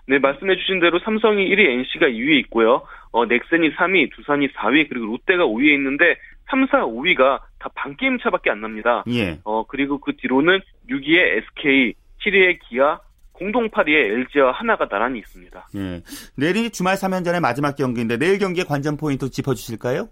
네, 0.06 0.18
말씀해주신 0.18 0.80
대로 0.80 0.98
삼성이 1.00 1.48
1위, 1.48 1.60
NC가 1.60 2.06
2위에 2.06 2.38
있고요. 2.44 2.82
어, 3.12 3.24
넥센이 3.26 3.74
3위, 3.76 4.10
두산이 4.14 4.48
4위, 4.48 4.88
그리고 4.88 5.06
롯데가 5.06 5.44
5위에 5.44 5.74
있는데 5.74 6.16
3, 6.50 6.66
4, 6.70 6.86
5위가 6.86 7.40
다 7.58 7.70
반게임 7.74 8.18
차밖에 8.18 8.50
안 8.50 8.60
납니다. 8.60 9.04
예. 9.08 9.38
어, 9.44 9.64
그리고 9.66 9.98
그 9.98 10.12
뒤로는 10.16 10.60
6위에 10.90 11.42
SK, 11.44 11.94
7위에 12.24 12.58
기아, 12.68 13.00
공동 13.32 13.68
8위에 13.70 13.94
LG와 13.94 14.52
하나가 14.52 14.88
나란히 14.88 15.18
있습니다. 15.18 15.68
예. 15.76 16.02
내일이 16.36 16.70
주말 16.70 16.94
3연전의 16.94 17.40
마지막 17.40 17.76
경기인데 17.76 18.18
내일 18.18 18.38
경기의 18.38 18.66
관전 18.66 18.96
포인트 18.96 19.30
짚어주실까요? 19.30 20.08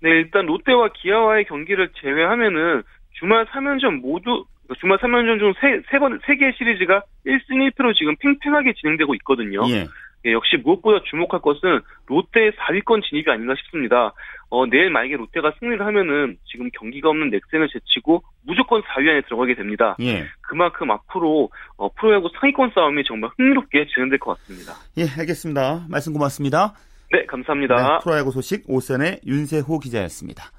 네, 0.00 0.10
일단 0.10 0.46
롯데와 0.46 0.90
기아와의 0.94 1.46
경기를 1.46 1.90
제외하면은 2.00 2.82
주말 3.18 3.46
3연전 3.46 4.00
모두 4.00 4.44
주말 4.80 4.98
3연전 4.98 5.38
중 5.38 5.54
세, 5.60 5.80
세 5.90 5.98
번, 5.98 6.18
세 6.26 6.36
개의 6.36 6.52
시리즈가 6.58 7.02
1승 7.24 7.70
1패로 7.70 7.94
지금 7.96 8.14
팽팽하게 8.18 8.74
진행되고 8.74 9.14
있거든요. 9.16 9.62
예. 9.70 9.86
예, 10.26 10.32
역시 10.32 10.56
무엇보다 10.56 11.02
주목할 11.08 11.40
것은 11.40 11.80
롯데의 12.06 12.52
4위권 12.52 13.02
진입이 13.08 13.30
아닌가 13.30 13.54
싶습니다. 13.56 14.12
어, 14.50 14.66
내일 14.66 14.90
만약에 14.90 15.16
롯데가 15.16 15.52
승리를 15.58 15.84
하면은 15.84 16.36
지금 16.50 16.68
경기가 16.78 17.08
없는 17.08 17.30
넥센을 17.30 17.68
제치고 17.72 18.22
무조건 18.44 18.82
4위 18.82 19.08
안에 19.08 19.22
들어가게 19.22 19.54
됩니다. 19.54 19.96
예. 20.00 20.24
그만큼 20.40 20.90
앞으로 20.90 21.50
어, 21.76 21.88
프로야구 21.94 22.28
상위권 22.40 22.72
싸움이 22.74 23.04
정말 23.04 23.30
흥미롭게 23.36 23.86
진행될 23.94 24.18
것 24.18 24.36
같습니다. 24.38 24.72
예, 24.98 25.04
알겠습니다. 25.18 25.86
말씀 25.88 26.12
고맙습니다. 26.12 26.74
네, 27.12 27.24
감사합니다. 27.26 27.74
네, 27.76 27.82
프로야구 28.02 28.32
소식 28.32 28.64
오선의 28.68 29.20
윤세호 29.24 29.78
기자였습니다. 29.78 30.50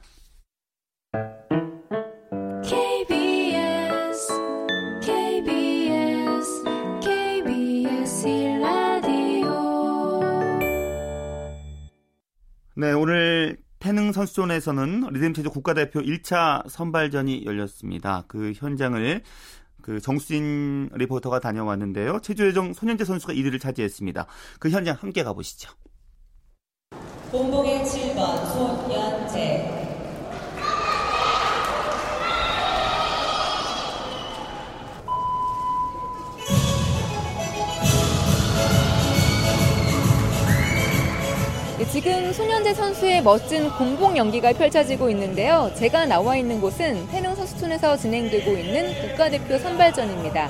네, 12.80 12.92
오늘 12.92 13.58
태능 13.80 14.12
선수촌에서는 14.12 15.08
리듬체조 15.12 15.50
국가대표 15.50 16.00
1차 16.00 16.70
선발전이 16.70 17.44
열렸습니다. 17.44 18.24
그 18.28 18.54
현장을 18.56 19.24
그 19.82 20.00
정수진 20.00 20.92
리포터가 20.94 21.40
다녀왔는데요. 21.40 22.20
체조예정 22.20 22.74
손현재 22.74 23.04
선수가 23.04 23.34
1위를 23.34 23.60
차지했습니다. 23.60 24.28
그 24.60 24.70
현장 24.70 24.96
함께 24.96 25.24
가보시죠. 25.24 25.72
본봉의 27.32 27.80
7번 27.80 28.46
손현재 28.46 29.67
지금 41.86 42.34
손현재 42.34 42.74
선수의 42.74 43.22
멋진 43.22 43.70
공복 43.70 44.18
연기가 44.18 44.52
펼쳐지고 44.52 45.12
있는데요. 45.12 45.72
제가 45.76 46.08
나와 46.08 46.36
있는 46.36 46.60
곳은 46.60 47.08
태릉 47.08 47.36
선수촌에서 47.36 47.96
진행되고 47.98 48.52
있는 48.52 48.94
국가대표 49.02 49.60
선발전입니다. 49.60 50.50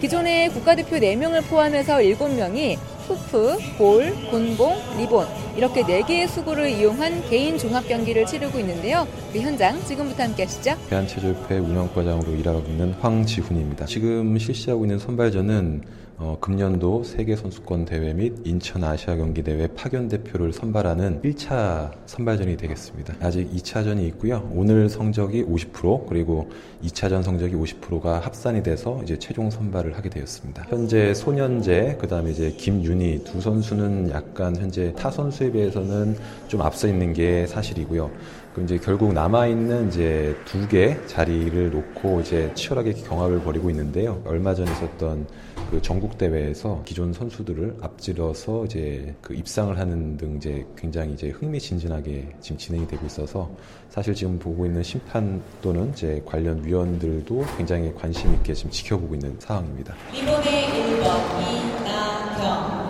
기존의 0.00 0.50
국가대표 0.50 0.96
4명을 0.96 1.42
포함해서 1.48 1.96
7명이 1.96 2.76
후프, 3.08 3.56
볼, 3.78 4.14
곤봉, 4.30 4.74
리본 4.98 5.26
이렇게 5.56 5.82
4개의 5.82 6.28
수구를 6.28 6.68
이용한 6.68 7.30
개인 7.30 7.56
종합 7.56 7.88
경기를 7.88 8.26
치르고 8.26 8.58
있는데요. 8.58 9.08
그 9.32 9.40
현장 9.40 9.82
지금부터 9.84 10.24
함께 10.24 10.42
하시죠. 10.44 10.76
대한체조협회 10.90 11.56
운영과장으로 11.58 12.32
일하고 12.34 12.62
있는 12.68 12.92
황지훈입니다. 13.00 13.86
지금 13.86 14.36
실시하고 14.38 14.84
있는 14.84 14.98
선발전은 14.98 15.82
어, 16.18 16.38
금년도 16.40 17.04
세계선수권 17.04 17.84
대회 17.84 18.14
및 18.14 18.36
인천 18.44 18.82
아시아 18.82 19.16
경기 19.16 19.42
대회 19.42 19.66
파견 19.66 20.08
대표를 20.08 20.50
선발하는 20.54 21.20
1차 21.20 21.90
선발전이 22.06 22.56
되겠습니다. 22.56 23.16
아직 23.20 23.52
2차전이 23.52 24.02
있고요. 24.08 24.50
오늘 24.54 24.88
성적이 24.88 25.44
50% 25.44 26.06
그리고 26.08 26.48
2차전 26.82 27.22
성적이 27.22 27.56
50%가 27.56 28.20
합산이 28.20 28.62
돼서 28.62 28.98
이제 29.02 29.18
최종 29.18 29.50
선발을 29.50 29.94
하게 29.94 30.08
되었습니다. 30.08 30.64
현재 30.70 31.12
소년재 31.12 31.98
그다음에 32.00 32.30
이제 32.30 32.50
김윤희 32.50 33.24
두 33.24 33.42
선수는 33.42 34.08
약간 34.10 34.56
현재 34.56 34.94
타 34.94 35.10
선수에 35.10 35.52
비해서는 35.52 36.16
좀 36.48 36.62
앞서 36.62 36.88
있는 36.88 37.12
게 37.12 37.46
사실이고요. 37.46 38.10
그 38.54 38.62
이제 38.62 38.78
결국 38.78 39.12
남아 39.12 39.48
있는 39.48 39.88
이제 39.88 40.34
두 40.46 40.66
개 40.66 40.96
자리를 41.06 41.70
놓고 41.70 42.22
이제 42.22 42.50
치열하게 42.54 42.94
경합을 42.94 43.40
벌이고 43.42 43.68
있는데요. 43.68 44.22
얼마 44.24 44.54
전에 44.54 44.72
있었던 44.72 45.26
그 45.70 45.82
전국 45.82 46.16
대회에서 46.16 46.82
기존 46.84 47.12
선수들을 47.12 47.78
앞질러서 47.80 48.66
이제 48.66 49.14
그 49.20 49.34
입상을 49.34 49.76
하는 49.78 50.16
등 50.16 50.36
이제 50.36 50.64
굉장히 50.76 51.14
이제 51.14 51.30
흥미진진하게 51.30 52.36
지금 52.40 52.56
진행이 52.56 52.86
되고 52.86 53.04
있어서 53.06 53.50
사실 53.88 54.14
지금 54.14 54.38
보고 54.38 54.64
있는 54.64 54.82
심판 54.82 55.42
또는 55.62 55.90
이제 55.90 56.22
관련 56.24 56.64
위원들도 56.64 57.44
굉장히 57.56 57.92
관심 57.94 58.32
있게 58.34 58.54
지금 58.54 58.70
지켜보고 58.70 59.14
있는 59.14 59.34
상황입니다. 59.38 59.94
리본의 60.12 60.66
1번 60.68 61.80
이나경 61.80 62.85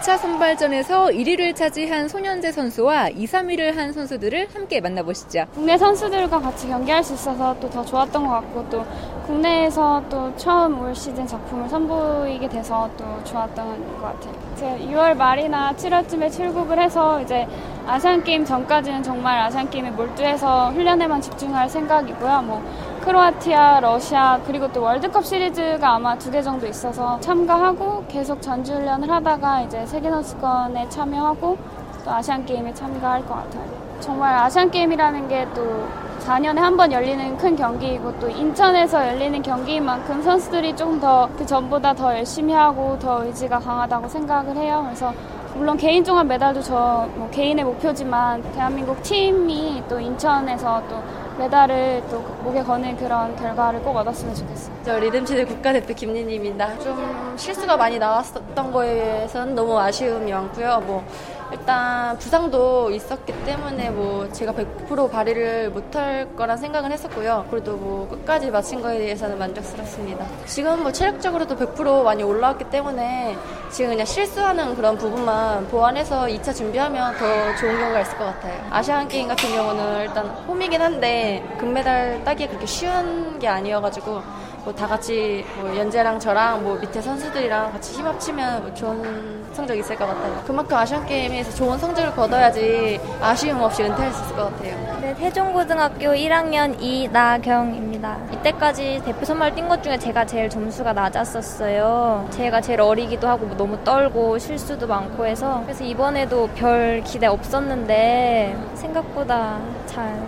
1차 0.00 0.16
선발전에서 0.18 1.06
1위를 1.08 1.54
차지한 1.54 2.08
손현재 2.08 2.52
선수와 2.52 3.10
2, 3.10 3.26
3위를 3.26 3.74
한 3.74 3.92
선수들을 3.92 4.48
함께 4.54 4.80
만나보시죠. 4.80 5.44
국내 5.52 5.76
선수들과 5.76 6.40
같이 6.40 6.68
경기할 6.68 7.04
수 7.04 7.12
있어서 7.14 7.54
또 7.60 7.70
더 7.70 7.84
좋았던 7.84 8.26
것 8.26 8.32
같고 8.32 8.68
또 8.68 8.84
국내에서 9.26 10.02
또 10.10 10.34
처음 10.36 10.80
올 10.80 10.92
시즌 10.94 11.24
작품을 11.26 11.68
선보이게 11.68 12.48
돼서 12.48 12.90
또 12.96 13.04
좋았던 13.24 14.00
것 14.00 14.02
같아요. 14.02 14.32
제가 14.56 14.76
6월 14.76 15.16
말이나 15.16 15.72
7월쯤에 15.74 16.32
출국을 16.32 16.80
해서 16.80 17.20
이제 17.20 17.46
아시안 17.86 18.24
게임 18.24 18.44
전까지는 18.44 19.02
정말 19.04 19.38
아시안 19.38 19.70
게임에 19.70 19.90
몰두해서 19.90 20.70
훈련에만 20.70 21.20
집중할 21.20 21.68
생각이고요. 21.68 22.42
뭐 22.42 22.62
크로아티아, 23.00 23.80
러시아 23.80 24.38
그리고 24.46 24.70
또 24.72 24.82
월드컵 24.82 25.24
시리즈가 25.24 25.94
아마 25.94 26.16
두 26.18 26.30
개 26.30 26.42
정도 26.42 26.66
있어서 26.66 27.18
참가하고 27.20 28.04
계속 28.08 28.40
전주 28.42 28.74
훈련을 28.74 29.10
하다가 29.10 29.62
이제 29.62 29.84
세계 29.86 30.10
선수권에 30.10 30.88
참여하고 30.90 31.56
또 32.04 32.10
아시안 32.10 32.44
게임에 32.46 32.72
참가할 32.74 33.26
것 33.26 33.34
같아요. 33.34 33.64
정말 34.00 34.34
아시안 34.36 34.70
게임이라는 34.70 35.28
게 35.28 35.46
또 35.54 35.88
4년에 36.20 36.56
한 36.58 36.76
번 36.76 36.92
열리는 36.92 37.36
큰 37.38 37.56
경기이고 37.56 38.20
또 38.20 38.28
인천에서 38.28 39.08
열리는 39.08 39.40
경기인 39.42 39.84
만큼 39.84 40.22
선수들이 40.22 40.76
조금 40.76 41.00
더 41.00 41.28
그 41.36 41.44
전보다 41.46 41.94
더 41.94 42.14
열심히 42.14 42.52
하고 42.52 42.98
더 42.98 43.24
의지가 43.24 43.58
강하다고 43.58 44.06
생각을 44.08 44.56
해요. 44.56 44.82
그래서 44.84 45.12
물론 45.54 45.76
개인 45.78 46.04
종합 46.04 46.26
메달도 46.26 46.60
저 46.62 47.08
뭐 47.16 47.28
개인의 47.30 47.64
목표지만 47.64 48.42
대한민국 48.52 49.02
팀이 49.02 49.82
또 49.88 49.98
인천에서 49.98 50.82
또 50.88 51.02
메달을 51.40 52.02
또 52.10 52.18
목에 52.42 52.62
거는 52.62 52.96
그런 52.96 53.34
결과를 53.34 53.80
꼭 53.80 53.96
얻었으면 53.96 54.34
좋겠어요. 54.34 54.76
저 54.84 54.98
리듬체조 54.98 55.46
국가대표 55.46 55.94
김린입니다. 55.94 56.78
좀 56.80 57.34
실수가 57.36 57.78
많이 57.78 57.98
나왔었던 57.98 58.70
거에선 58.70 59.54
너무 59.54 59.78
아쉬움이 59.78 60.30
많고요. 60.30 60.80
뭐 60.86 61.02
일단 61.52 62.16
부상도 62.18 62.90
있었기 62.90 63.32
때문에 63.44 63.90
뭐 63.90 64.28
제가 64.32 64.52
100% 64.52 65.10
발휘를 65.10 65.70
못할 65.70 66.28
거란 66.36 66.56
생각은 66.56 66.92
했었고요. 66.92 67.46
그래도 67.50 67.76
뭐 67.76 68.08
끝까지 68.08 68.50
마친 68.50 68.80
거에 68.80 68.98
대해서는 68.98 69.38
만족스럽습니다. 69.38 70.26
지금 70.46 70.82
뭐 70.82 70.92
체력적으로도 70.92 71.56
100% 71.56 72.04
많이 72.04 72.22
올라왔기 72.22 72.70
때문에 72.70 73.36
지금 73.70 73.90
그냥 73.90 74.06
실수하는 74.06 74.74
그런 74.76 74.96
부분만 74.96 75.68
보완해서 75.68 76.26
2차 76.26 76.54
준비하면 76.54 77.16
더 77.16 77.56
좋은 77.56 77.78
경우가 77.78 78.00
있을 78.00 78.18
것 78.18 78.24
같아요. 78.24 78.60
아시안 78.70 79.08
게임 79.08 79.28
같은 79.28 79.50
경우는 79.50 80.02
일단 80.02 80.26
홈이긴 80.46 80.80
한데 80.80 81.44
금메달 81.58 82.22
따기 82.24 82.46
그렇게 82.46 82.66
쉬운 82.66 83.38
게 83.38 83.48
아니어가지고 83.48 84.22
뭐 84.64 84.74
다 84.74 84.86
같이 84.86 85.44
뭐 85.60 85.76
연재랑 85.76 86.18
저랑 86.18 86.62
뭐 86.62 86.76
밑에 86.76 87.00
선수들이랑 87.00 87.72
같이 87.72 87.94
힘 87.94 88.06
합치면 88.06 88.62
뭐 88.62 88.74
좋은 88.74 89.44
성적 89.52 89.76
있을 89.76 89.96
것 89.96 90.06
같아요. 90.06 90.42
그만큼 90.46 90.76
아시안 90.76 91.04
게임에서 91.06 91.52
좋은 91.54 91.76
성적을 91.78 92.14
거둬야지 92.14 93.00
아쉬움 93.20 93.60
없이 93.62 93.82
은퇴할 93.82 94.12
수 94.12 94.22
있을 94.24 94.36
것 94.36 94.44
같아요. 94.44 95.00
네, 95.00 95.14
태종고등학교 95.16 96.06
1학년 96.10 96.76
이나경입니다. 96.80 98.18
이때까지 98.32 99.02
대표 99.04 99.24
선발 99.24 99.54
뛴 99.54 99.68
것 99.68 99.82
중에 99.82 99.98
제가 99.98 100.24
제일 100.24 100.48
점수가 100.48 100.92
낮았었어요. 100.92 102.28
제가 102.30 102.60
제일 102.60 102.80
어리기도 102.80 103.28
하고 103.28 103.48
너무 103.56 103.82
떨고 103.84 104.38
실수도 104.38 104.86
많고 104.86 105.26
해서 105.26 105.60
그래서 105.64 105.84
이번에도 105.84 106.48
별 106.54 107.02
기대 107.04 107.26
없었는데 107.26 108.56
생각보다 108.74 109.58
잘 109.86 110.20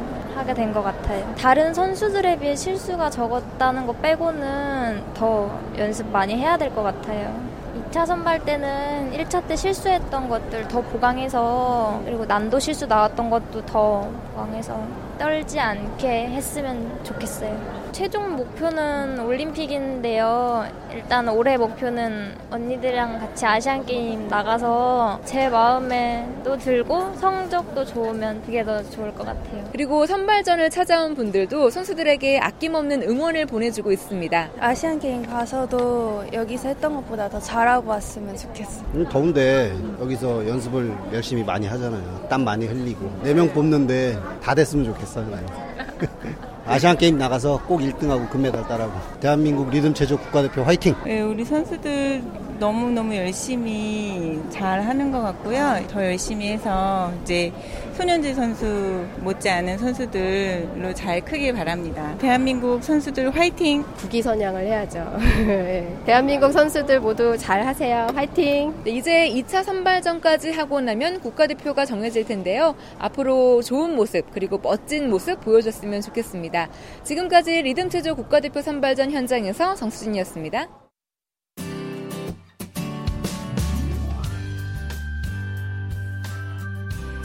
하게 0.42 0.55
된 0.55 0.72
것 0.72 0.83
같아요. 0.83 1.24
다른 1.38 1.72
선수들에 1.72 2.38
비해 2.38 2.57
실수가 2.57 3.11
적었다는 3.11 3.87
것 3.87 4.00
빼고는 4.02 5.02
더 5.14 5.50
연습 5.78 6.07
많이 6.09 6.35
해야 6.37 6.57
될 6.57 6.70
것 6.74 6.83
같아요. 6.83 7.33
2차 7.90 8.07
선발 8.07 8.44
때는 8.44 9.12
1차 9.12 9.46
때 9.46 9.55
실수했던 9.55 10.28
것들 10.28 10.66
더 10.68 10.81
보강해서 10.81 12.00
그리고 12.05 12.24
난도 12.24 12.59
실수 12.59 12.87
나왔던 12.87 13.31
것도 13.31 13.64
더 13.66 14.09
보강해서 14.35 14.76
떨지 15.18 15.59
않게 15.61 16.29
했으면 16.29 17.01
좋겠어요. 17.05 17.83
최종 17.92 18.37
목표는 18.37 19.20
올림픽인데요. 19.20 20.64
일단 20.92 21.29
올해 21.29 21.59
목표는 21.59 22.35
언니들이랑 22.51 23.18
같이 23.18 23.44
아시안 23.44 23.85
게임 23.85 24.29
나가서 24.29 25.20
제 25.27 25.48
마음에 25.51 26.27
또 26.42 26.57
들고 26.57 27.14
성적도 27.16 27.85
좋으면 27.85 28.42
그게 28.46 28.64
더 28.64 28.83
좋을 28.83 29.14
것 29.14 29.27
같아요. 29.27 29.64
그리고 29.72 30.07
선발전을 30.07 30.70
찾아온 30.70 31.14
분들도 31.14 31.68
선수들에게 31.68 32.38
아낌없는 32.38 33.03
응원을 33.03 33.44
보내주고 33.46 33.92
있습니다. 33.92 34.48
아시안 34.59 34.98
게임 34.98 35.27
가서도 35.27 36.25
여기서 36.33 36.68
했던 36.68 36.94
것보다 36.94 37.29
더 37.29 37.38
잘하고 37.38 37.90
왔으면 37.90 38.37
좋겠어요. 38.37 39.09
더운데 39.11 39.77
여기서 40.01 40.48
연습을 40.48 40.94
열심히 41.12 41.44
많이 41.44 41.66
하잖아요. 41.66 42.27
땀 42.31 42.42
많이 42.42 42.66
흘리고 42.66 43.11
네명 43.22 43.53
뽑는데 43.53 44.18
다 44.42 44.55
됐으면 44.55 44.87
좋겠어요. 44.87 45.02
아시안 46.67 46.97
게임 46.97 47.19
나가서 47.19 47.62
꼭 47.67 47.81
1등하고 47.81 48.31
금메달 48.31 48.67
따라고 48.69 48.93
대한민국 49.21 49.71
리듬 49.71 49.95
체조 49.95 50.17
국가대표 50.19 50.62
화이팅. 50.62 50.95
네, 51.05 51.21
우리 51.21 51.45
선수들 51.45 52.23
너무 52.62 52.92
너무 52.92 53.16
열심히 53.16 54.40
잘 54.48 54.83
하는 54.83 55.11
것 55.11 55.20
같고요. 55.20 55.85
더 55.88 56.05
열심히 56.05 56.53
해서 56.53 57.12
이제 57.20 57.53
손현지 57.94 58.35
선수 58.35 59.05
못지않은 59.18 59.79
선수들로 59.79 60.94
잘 60.94 61.20
크길 61.22 61.55
바랍니다. 61.55 62.14
대한민국 62.20 62.81
선수들 62.81 63.35
화이팅! 63.35 63.83
국기 63.96 64.22
선양을 64.22 64.64
해야죠. 64.64 65.05
네. 65.44 65.92
대한민국 66.07 66.53
선수들 66.53 67.01
모두 67.01 67.37
잘 67.37 67.66
하세요. 67.66 68.07
화이팅! 68.14 68.72
네, 68.85 68.92
이제 68.92 69.29
2차 69.29 69.64
선발전까지 69.64 70.53
하고 70.53 70.81
나면 70.81 71.18
국가대표가 71.18 71.85
정해질 71.85 72.27
텐데요. 72.27 72.77
앞으로 73.01 73.61
좋은 73.62 73.96
모습 73.96 74.31
그리고 74.33 74.61
멋진 74.62 75.11
모습 75.11 75.40
보여줬으면 75.40 76.01
좋겠습니다. 76.01 76.68
지금까지 77.03 77.62
리듬체조 77.62 78.14
국가대표 78.14 78.62
선발전 78.62 79.11
현장에서 79.11 79.75
정수진이었습니다. 79.75 80.82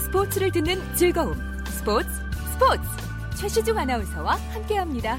스포츠를 0.07 0.51
듣는 0.51 0.81
즐거움. 0.95 1.35
스포츠, 1.65 2.07
스포츠. 2.53 2.81
최시중 3.35 3.77
아나운서와 3.77 4.35
함께합니다. 4.53 5.17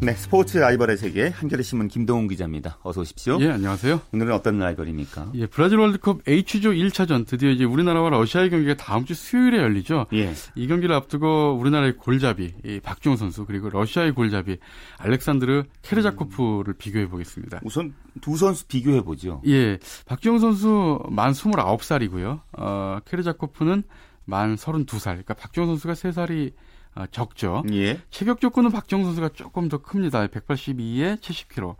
네, 0.00 0.12
스포츠 0.12 0.58
라이벌의 0.58 0.98
세계 0.98 1.28
한겨레 1.28 1.62
신문 1.62 1.88
김동훈 1.88 2.28
기자입니다. 2.28 2.78
어서 2.82 3.00
오십시오. 3.00 3.38
예, 3.40 3.50
안녕하세요. 3.50 4.02
오늘은 4.12 4.32
어떤 4.34 4.58
라이벌입니까? 4.58 5.30
예, 5.34 5.46
브라질 5.46 5.78
월드컵 5.78 6.28
H조 6.28 6.72
1차전 6.72 7.26
드디어 7.26 7.50
이제 7.50 7.64
우리나라와 7.64 8.10
러시아의 8.10 8.50
경기가 8.50 8.74
다음 8.74 9.06
주 9.06 9.14
수요일에 9.14 9.56
열리죠. 9.58 10.06
예. 10.12 10.34
이 10.56 10.66
경기를 10.66 10.94
앞두고 10.94 11.56
우리나라의 11.58 11.96
골잡이 11.96 12.54
이 12.64 12.80
박주영 12.80 13.16
선수 13.16 13.46
그리고 13.46 13.70
러시아의 13.70 14.12
골잡이 14.12 14.58
알렉산드르 14.98 15.64
케르자코프를 15.82 16.74
비교해 16.74 17.08
보겠습니다. 17.08 17.60
우선 17.64 17.94
두 18.20 18.36
선수 18.36 18.66
비교해 18.66 19.00
보죠. 19.00 19.40
예, 19.46 19.78
박주영 20.04 20.38
선수 20.38 21.00
만 21.08 21.32
29살이고요. 21.32 22.40
어, 22.58 22.98
케르자코프는 23.06 23.84
만 24.26 24.56
32살. 24.56 25.04
그러니까 25.04 25.34
박주영 25.34 25.66
선수가 25.66 25.94
3살이 25.94 26.50
어, 26.50 26.73
적죠. 27.10 27.62
예. 27.72 28.00
체격 28.10 28.40
조건은 28.40 28.70
박정 28.70 29.04
선수가 29.04 29.30
조금 29.30 29.68
더 29.68 29.78
큽니다. 29.78 30.26
182에 30.28 31.20
70kg. 31.20 31.76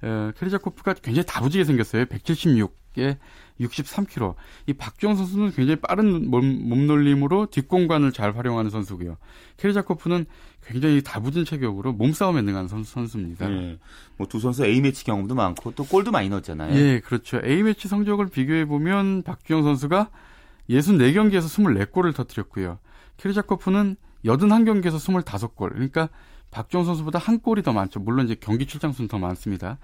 어, 0.00 0.30
케리자코프가 0.38 0.94
굉장히 0.94 1.26
다부지게 1.26 1.64
생겼어요. 1.64 2.04
176에 2.06 3.18
63kg. 3.60 4.34
이 4.66 4.72
박주영 4.72 5.16
선수는 5.16 5.50
굉장히 5.52 5.76
빠른 5.80 6.30
몸, 6.30 6.68
몸놀림으로 6.68 7.46
뒷공간을 7.46 8.12
잘 8.12 8.36
활용하는 8.36 8.70
선수고요. 8.70 9.16
케리자코프는 9.56 10.26
굉장히 10.64 11.02
다부진 11.02 11.44
체격으로 11.44 11.92
몸싸움에 11.92 12.42
능한 12.42 12.68
선수, 12.68 12.92
선수 12.92 13.18
입니다. 13.18 13.50
예. 13.50 13.78
뭐두 14.16 14.38
선수 14.38 14.64
A매치 14.64 15.04
경험도 15.04 15.34
많고 15.34 15.72
또 15.72 15.84
골도 15.84 16.10
많이 16.10 16.28
넣었잖아요. 16.28 16.74
예, 16.76 17.00
그렇죠. 17.00 17.40
A매치 17.42 17.88
성적을 17.88 18.28
비교해 18.28 18.64
보면 18.64 19.22
박주영 19.22 19.62
선수가 19.62 20.10
64경기에서 20.70 21.88
24골을 21.88 22.14
터뜨렸고요. 22.14 22.78
케리자코프는 23.16 23.96
81경기에서 24.24 24.96
25골. 24.96 25.70
그러니까 25.72 26.08
박주영 26.50 26.84
선수보다 26.84 27.18
한 27.18 27.40
골이 27.40 27.62
더 27.62 27.72
많죠. 27.72 28.00
물론 28.00 28.26
이제 28.26 28.36
경기 28.38 28.66
출장 28.66 28.92
수는 28.92 29.08
더 29.08 29.18
많습니다. 29.18 29.78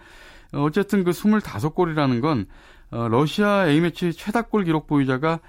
어쨌든 0.53 1.05
그 1.05 1.11
25골이라는 1.11 2.20
건 2.20 2.47
어, 2.90 3.09
러시아 3.09 3.66
A매치 3.66 4.12
최다골 4.12 4.64
기록 4.64 4.87
보유자가 4.87 5.40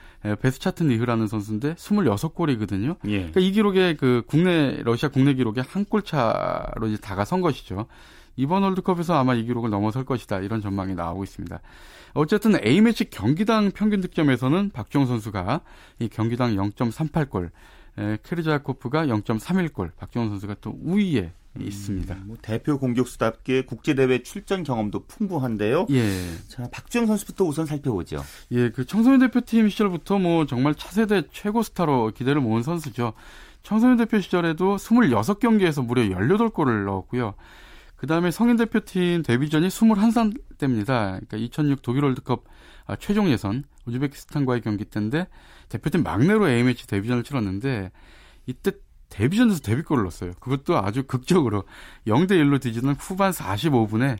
베스차트 0.41 0.83
니흐라는 0.83 1.27
선수인데 1.27 1.75
26골이거든요. 1.75 2.97
예. 3.05 3.17
그러니까 3.17 3.39
이 3.39 3.51
기록에 3.51 3.95
그 3.95 4.23
국내 4.25 4.81
러시아 4.83 5.09
국내 5.09 5.33
기록에 5.35 5.61
한 5.61 5.85
골 5.85 6.01
차로 6.01 6.87
이제 6.87 6.97
다가선 6.97 7.41
것이죠. 7.41 7.85
이번 8.35 8.63
월드컵에서 8.63 9.13
아마 9.13 9.35
이 9.35 9.45
기록을 9.45 9.69
넘어설 9.69 10.05
것이다. 10.05 10.39
이런 10.39 10.61
전망이 10.61 10.95
나오고 10.95 11.23
있습니다. 11.23 11.59
어쨌든 12.15 12.55
A매치 12.65 13.09
경기당 13.09 13.71
평균 13.71 14.01
득점에서는 14.01 14.71
박주영 14.71 15.05
선수가 15.05 15.61
이 15.99 16.07
경기당 16.09 16.55
0.38골, 16.55 17.51
케르자코프가 18.23 19.07
0.31골, 19.07 19.91
박정원 19.95 20.29
선수가 20.29 20.55
또 20.61 20.77
우위에 20.81 21.31
있습니다. 21.59 22.15
음, 22.15 22.23
뭐 22.25 22.37
대표 22.41 22.77
공격수답게 22.77 23.63
국제대회 23.63 24.23
출전 24.23 24.63
경험도 24.63 25.05
풍부한데요. 25.05 25.87
예. 25.91 26.11
자, 26.47 26.67
박주영 26.71 27.05
선수부터 27.07 27.45
우선 27.45 27.65
살펴보죠. 27.65 28.23
예, 28.51 28.69
그 28.69 28.85
청소년 28.85 29.19
대표팀 29.21 29.69
시절부터 29.69 30.19
뭐 30.19 30.45
정말 30.45 30.75
차세대 30.75 31.23
최고 31.31 31.63
스타로 31.63 32.11
기대를 32.11 32.41
모은 32.41 32.63
선수죠. 32.63 33.13
청소년 33.63 33.97
대표 33.97 34.19
시절에도 34.19 34.75
26경기에서 34.75 35.85
무려 35.85 36.03
18골을 36.03 36.85
넣었고요. 36.85 37.33
그 37.95 38.07
다음에 38.07 38.29
성인 38.29 38.57
대표팀 38.57 39.23
데뷔전이 39.23 39.69
21살 39.69 40.39
때입니다. 40.57 41.11
그러니까 41.11 41.37
2006 41.37 41.81
독일 41.81 42.03
월드컵 42.03 42.43
아, 42.85 42.95
최종 42.97 43.29
예선 43.31 43.63
우즈베키스탄과의 43.85 44.61
경기 44.61 44.85
때인데 44.85 45.27
대표팀 45.69 46.03
막내로 46.03 46.49
A매치 46.49 46.87
데뷔전을 46.87 47.23
치렀는데 47.23 47.91
이때 48.45 48.71
데뷔전에서 49.09 49.59
데뷔골을 49.59 50.03
넣었어요. 50.03 50.33
그것도 50.39 50.77
아주 50.77 51.03
극적으로 51.03 51.63
0대 52.07 52.31
1로 52.31 52.61
뒤지는 52.61 52.93
후반 52.93 53.31
45분에 53.31 54.17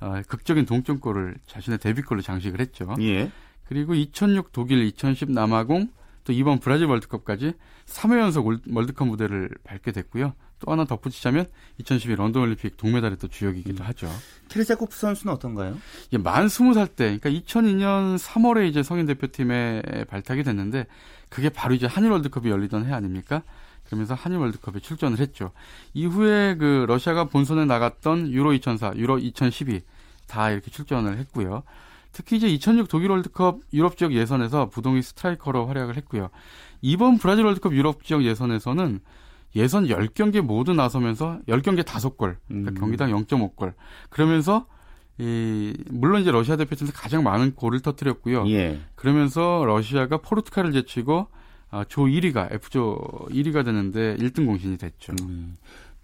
어, 0.00 0.22
극적인 0.28 0.64
동점골을 0.64 1.38
자신의 1.46 1.78
데뷔골로 1.80 2.22
장식을 2.22 2.60
했죠. 2.60 2.94
예. 3.00 3.30
그리고 3.64 3.94
2006 3.94 4.52
독일, 4.52 4.82
2010 4.84 5.32
남아공, 5.32 5.88
또 6.28 6.34
이번 6.34 6.58
브라질 6.58 6.86
월드컵까지 6.88 7.54
3회 7.86 8.20
연속 8.20 8.52
월드컵 8.70 9.08
무대를 9.08 9.48
밟게 9.64 9.92
됐고요. 9.92 10.34
또 10.58 10.70
하나 10.70 10.84
덧붙이자면 10.84 11.46
2012 11.78 12.16
런던 12.16 12.42
올림픽 12.42 12.76
동메달의 12.76 13.16
또 13.16 13.28
주역이기도 13.28 13.82
하죠. 13.84 14.10
케르자코프 14.50 14.94
선수는 14.94 15.32
어떤가요? 15.32 15.78
예, 16.12 16.18
만 16.18 16.48
20살 16.48 16.96
때, 16.96 17.18
그러니까 17.18 17.30
2002년 17.30 18.18
3월에 18.18 18.68
이제 18.68 18.82
성인 18.82 19.06
대표팀에 19.06 20.04
발탁이 20.06 20.42
됐는데 20.42 20.86
그게 21.30 21.48
바로 21.48 21.74
이제 21.74 21.86
한일 21.86 22.10
월드컵이 22.10 22.50
열리던 22.50 22.84
해 22.84 22.92
아닙니까? 22.92 23.42
그러면서 23.86 24.12
한일 24.12 24.36
월드컵에 24.36 24.80
출전을 24.80 25.20
했죠. 25.20 25.52
이후에 25.94 26.56
그 26.56 26.84
러시아가 26.86 27.24
본선에 27.24 27.64
나갔던 27.64 28.32
유로 28.32 28.52
2004, 28.52 28.96
유로 28.96 29.18
2012 29.18 29.80
다 30.26 30.50
이렇게 30.50 30.70
출전을 30.70 31.16
했고요. 31.16 31.62
특히 32.12 32.36
이제 32.36 32.48
2006 32.48 32.88
독일 32.88 33.10
월드컵 33.10 33.60
유럽 33.72 33.96
지역 33.96 34.12
예선에서 34.12 34.68
부동의 34.68 35.02
스트라이커로 35.02 35.66
활약을 35.66 35.96
했고요. 35.96 36.30
이번 36.80 37.18
브라질 37.18 37.44
월드컵 37.44 37.74
유럽 37.74 38.04
지역 38.04 38.24
예선에서는 38.24 39.00
예선 39.56 39.86
10경기 39.86 40.40
모두 40.40 40.74
나서면서 40.74 41.40
10경기 41.48 41.82
5골, 41.82 42.36
그러니까 42.48 42.70
음. 42.70 42.74
경기당 42.74 43.10
0.5골. 43.10 43.72
그러면서 44.10 44.66
이 45.18 45.74
물론 45.90 46.20
이제 46.20 46.30
러시아 46.30 46.56
대표팀에서 46.56 46.92
가장 46.96 47.24
많은 47.24 47.54
골을 47.54 47.80
터뜨렸고요. 47.80 48.48
예. 48.50 48.80
그러면서 48.94 49.64
러시아가 49.66 50.18
포르투갈을 50.18 50.72
제치고 50.72 51.26
아, 51.70 51.84
조 51.88 52.02
1위가 52.02 52.52
F조 52.52 53.26
1위가 53.30 53.64
되는데 53.64 54.16
1등 54.16 54.46
공신이 54.46 54.78
됐죠. 54.78 55.12
음. 55.22 55.56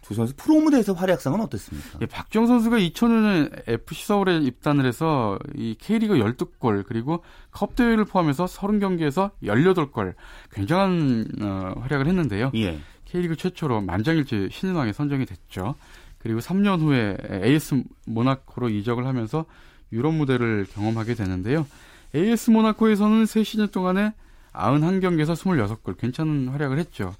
두 0.04 0.12
선수 0.12 0.34
프로 0.36 0.60
무대에서 0.60 0.92
활약상은 0.92 1.40
어떻습니까? 1.40 1.98
예, 2.02 2.06
박주영 2.06 2.46
선수가 2.46 2.76
2005년에 2.76 3.68
FC 3.68 4.06
서울에 4.06 4.36
입단을 4.36 4.84
해서 4.84 5.38
이 5.54 5.74
K리그 5.80 6.16
12골 6.16 6.84
그리고 6.86 7.24
컵 7.50 7.74
대회를 7.74 8.04
포함해서 8.04 8.44
30경기에서 8.44 9.30
18골 9.42 10.14
굉장한 10.52 11.26
어, 11.40 11.74
활약을 11.80 12.06
했는데요. 12.06 12.52
예. 12.54 12.78
K리그 13.06 13.36
최초로 13.36 13.80
만장일치 13.80 14.50
신인왕에 14.52 14.92
선정이 14.92 15.24
됐죠. 15.24 15.74
그리고 16.18 16.40
3년 16.40 16.80
후에 16.80 17.16
AS 17.42 17.82
모나코로 18.06 18.68
이적을 18.68 19.06
하면서 19.06 19.46
유럽 19.90 20.12
무대를 20.12 20.66
경험하게 20.70 21.14
되는데요. 21.14 21.66
AS 22.14 22.50
모나코에서는 22.50 23.24
3시즌 23.24 23.72
동안에 23.72 24.12
91경기에서 24.52 25.34
26골 25.34 25.96
괜찮은 25.96 26.48
활약을 26.48 26.78
했죠. 26.78 27.14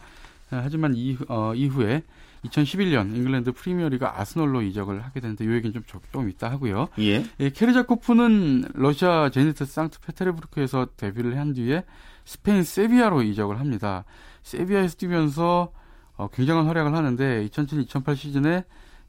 하지만 0.50 0.94
이후, 0.94 1.24
어, 1.28 1.54
이후에 1.54 2.02
2011년 2.44 3.14
잉글랜드 3.14 3.52
프리미어리그 3.52 4.06
아스널로 4.06 4.62
이적을 4.62 5.04
하게 5.04 5.20
되는데 5.20 5.44
이 5.44 5.48
얘기는 5.48 5.72
좀 5.72 5.82
조금 5.86 6.28
있다 6.28 6.50
하고요. 6.50 6.88
예. 6.98 7.24
예, 7.40 7.50
케르자코프는 7.50 8.64
러시아 8.74 9.30
제니트 9.30 9.64
상트 9.64 10.00
페테르부르크에서 10.00 10.88
데뷔를 10.96 11.38
한 11.38 11.52
뒤에 11.52 11.84
스페인 12.24 12.62
세비야로 12.62 13.22
이적을 13.22 13.58
합니다. 13.60 14.04
세비야에서 14.42 14.96
뛰면서 14.96 15.72
어, 16.16 16.28
굉장한 16.28 16.66
활약을 16.66 16.94
하는데 16.94 17.48
2007-2008 17.48 18.16
시즌에 18.16 18.64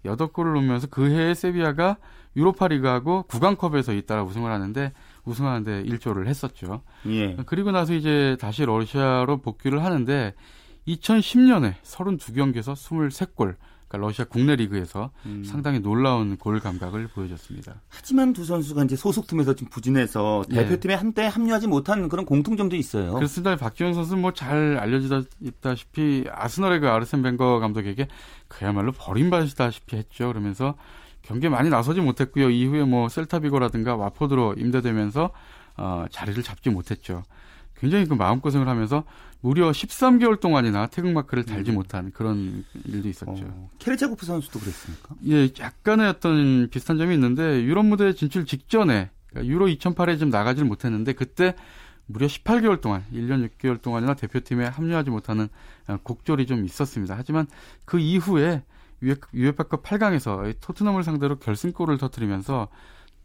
8골을 0.05 0.53
넣으면서 0.53 0.87
그 0.87 1.09
해에 1.09 1.33
세비야가 1.33 1.97
유로파리그하고 2.35 3.23
구강컵에서 3.23 3.93
잇따라 3.93 4.23
우승을 4.23 4.51
하는데 4.51 4.91
우승하는데 5.23 5.81
일조를 5.81 6.27
했었죠. 6.27 6.81
예. 7.07 7.35
그리고 7.45 7.71
나서 7.71 7.93
이제 7.93 8.37
다시 8.39 8.65
러시아로 8.65 9.37
복귀를 9.37 9.83
하는데 9.83 10.33
2010년에 10.87 11.75
32경기에서 11.83 12.73
23골, 12.73 13.55
그러니까 13.87 13.97
러시아 13.97 14.25
국내 14.25 14.55
리그에서 14.55 15.11
음. 15.25 15.43
상당히 15.43 15.79
놀라운 15.79 16.37
골 16.37 16.59
감각을 16.59 17.07
보여줬습니다. 17.07 17.81
하지만 17.89 18.33
두 18.33 18.43
선수가 18.43 18.83
이제 18.83 18.95
소속 18.95 19.27
팀에서 19.27 19.55
좀 19.55 19.67
부진해서 19.69 20.43
예. 20.51 20.55
대표팀에 20.55 20.93
한때 20.93 21.25
합류하지 21.25 21.67
못한 21.67 22.09
그런 22.09 22.25
공통점도 22.25 22.75
있어요. 22.75 23.13
그렇습니다. 23.13 23.55
박지원 23.55 23.93
선수 23.93 24.15
뭐잘 24.17 24.77
알려지다시피 24.79 26.25
아스널의 26.31 26.79
그 26.79 26.89
아르센 26.89 27.21
벵거 27.21 27.59
감독에게 27.59 28.07
그야말로 28.47 28.91
버림받으시다시피 28.91 29.95
했죠. 29.95 30.27
그러면서 30.27 30.75
경기에 31.21 31.49
많이 31.49 31.69
나서지 31.69 32.01
못했고요. 32.01 32.49
이후에 32.49 32.83
뭐 32.83 33.09
셀타비고라든가 33.09 33.95
와포드로 33.95 34.55
임대되면서 34.57 35.31
어, 35.77 36.05
자리를 36.09 36.41
잡지 36.43 36.69
못했죠. 36.69 37.23
굉장히 37.77 38.05
그 38.05 38.13
마음고생을 38.13 38.67
하면서 38.67 39.03
무려 39.41 39.69
13개월 39.69 40.39
동안이나 40.39 40.87
태극마크를 40.87 41.45
달지 41.45 41.71
음. 41.71 41.75
못한 41.75 42.11
그런 42.11 42.63
일도 42.85 43.07
있었죠. 43.09 43.45
어, 43.45 43.69
케르체코프 43.79 44.25
선수도 44.25 44.59
그랬습니까? 44.59 45.15
예, 45.27 45.49
약간의 45.59 46.07
어떤 46.07 46.69
비슷한 46.69 46.97
점이 46.97 47.13
있는데 47.13 47.63
유럽 47.63 47.85
무대 47.85 48.13
진출 48.13 48.45
직전에 48.45 49.11
그러니까 49.27 49.53
유로 49.53 49.67
2008에 49.67 50.19
좀 50.19 50.29
나가질 50.29 50.65
못했는데 50.65 51.13
그때 51.13 51.53
무려 52.07 52.27
18개월 52.27 52.81
동안, 52.81 53.03
1년 53.11 53.47
6개월 53.49 53.81
동안이나 53.81 54.13
대표팀에 54.13 54.65
합류하지 54.65 55.09
못하는 55.09 55.47
어, 55.87 55.97
곡절이 56.01 56.45
좀 56.45 56.65
있었습니다. 56.65 57.15
하지만 57.17 57.47
그 57.83 57.99
이후에 57.99 58.63
유에파컵 59.33 59.83
8강에서 59.83 60.55
토트넘을 60.61 61.03
상대로 61.03 61.37
결승골을 61.37 61.97
터뜨리면서 61.97 62.69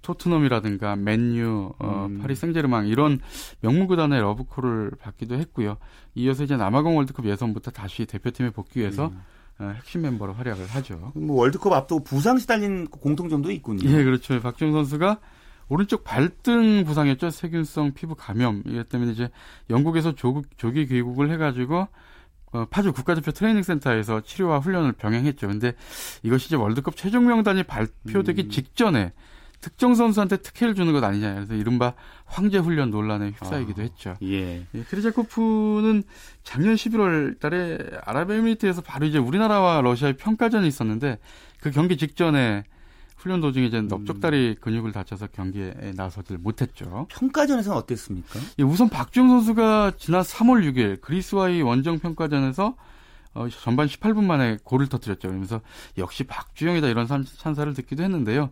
토트넘이라든가 0.02 0.96
맨유, 0.96 1.74
어, 1.78 2.06
음. 2.08 2.18
파리 2.20 2.34
생제르맹 2.34 2.86
이런 2.86 3.20
명문 3.60 3.86
구단의 3.86 4.20
러브콜을 4.20 4.92
받기도 5.00 5.36
했고요. 5.36 5.76
이어서 6.14 6.44
이제 6.44 6.56
남아공 6.56 6.96
월드컵 6.96 7.26
예선부터 7.26 7.70
다시 7.70 8.06
대표팀에 8.06 8.50
복귀해서 8.50 9.08
음. 9.08 9.22
어, 9.60 9.72
핵심 9.76 10.02
멤버로 10.02 10.32
활약을 10.32 10.66
하죠. 10.66 11.12
뭐 11.14 11.36
월드컵 11.36 11.72
앞두고 11.72 12.04
부상 12.04 12.38
시달린 12.38 12.86
공통점도 12.86 13.50
있군요. 13.50 13.88
예, 13.88 14.02
그렇죠. 14.02 14.40
박지용 14.40 14.72
선수가 14.72 15.18
오른쪽 15.68 16.02
발등 16.02 16.84
부상했죠. 16.84 17.30
세균성 17.30 17.92
피부 17.92 18.14
감염. 18.14 18.62
이것 18.66 18.88
때문에 18.88 19.12
이제 19.12 19.30
영국에서 19.68 20.14
조기, 20.14 20.48
조기 20.56 20.86
귀국을 20.86 21.30
해가지고 21.30 21.86
어, 22.52 22.66
파주 22.68 22.92
국가대표 22.92 23.30
트레이닝 23.30 23.62
센터에서 23.62 24.22
치료와 24.22 24.58
훈련을 24.58 24.92
병행했죠. 24.92 25.46
근데 25.46 25.74
이것이 26.22 26.46
이제 26.46 26.56
월드컵 26.56 26.96
최종 26.96 27.26
명단이 27.26 27.62
발표되기 27.62 28.44
음. 28.44 28.50
직전에 28.50 29.12
특정 29.60 29.94
선수한테 29.94 30.38
특혜를 30.38 30.74
주는 30.74 30.92
것 30.92 31.02
아니냐. 31.04 31.34
그래서 31.34 31.54
이른바 31.54 31.94
황제 32.24 32.58
훈련 32.58 32.90
논란에 32.90 33.30
휩싸이기도 33.30 33.82
아, 33.82 33.84
했죠. 33.84 34.16
예. 34.22 34.66
예 34.74 34.82
크리자코프는 34.82 36.02
작년 36.42 36.74
11월 36.74 37.38
달에 37.38 37.78
아랍에미리트에서 38.04 38.82
바로 38.82 39.06
이제 39.06 39.18
우리나라와 39.18 39.80
러시아의 39.82 40.16
평가전이 40.16 40.66
있었는데 40.66 41.18
그 41.60 41.70
경기 41.70 41.96
직전에 41.96 42.64
훈련 43.16 43.42
도중에 43.42 43.66
이제 43.66 43.82
넓적다리 43.82 44.56
근육을 44.60 44.92
다쳐서 44.92 45.26
경기에 45.26 45.92
나서질 45.94 46.38
못했죠. 46.38 47.06
평가전에서는 47.10 47.76
어땠습니까? 47.76 48.40
예, 48.58 48.62
우선 48.62 48.88
박주영 48.88 49.28
선수가 49.28 49.92
지난 49.98 50.22
3월 50.22 50.64
6일 50.72 51.02
그리스와의 51.02 51.62
원정 51.62 51.98
평가전에서 51.98 52.76
어, 53.34 53.48
전반 53.48 53.86
18분 53.86 54.24
만에 54.24 54.56
골을 54.64 54.88
터뜨렸죠. 54.88 55.28
그러면서 55.28 55.60
역시 55.98 56.24
박주영이다 56.24 56.88
이런 56.88 57.06
찬사를 57.06 57.74
듣기도 57.74 58.02
했는데요. 58.02 58.50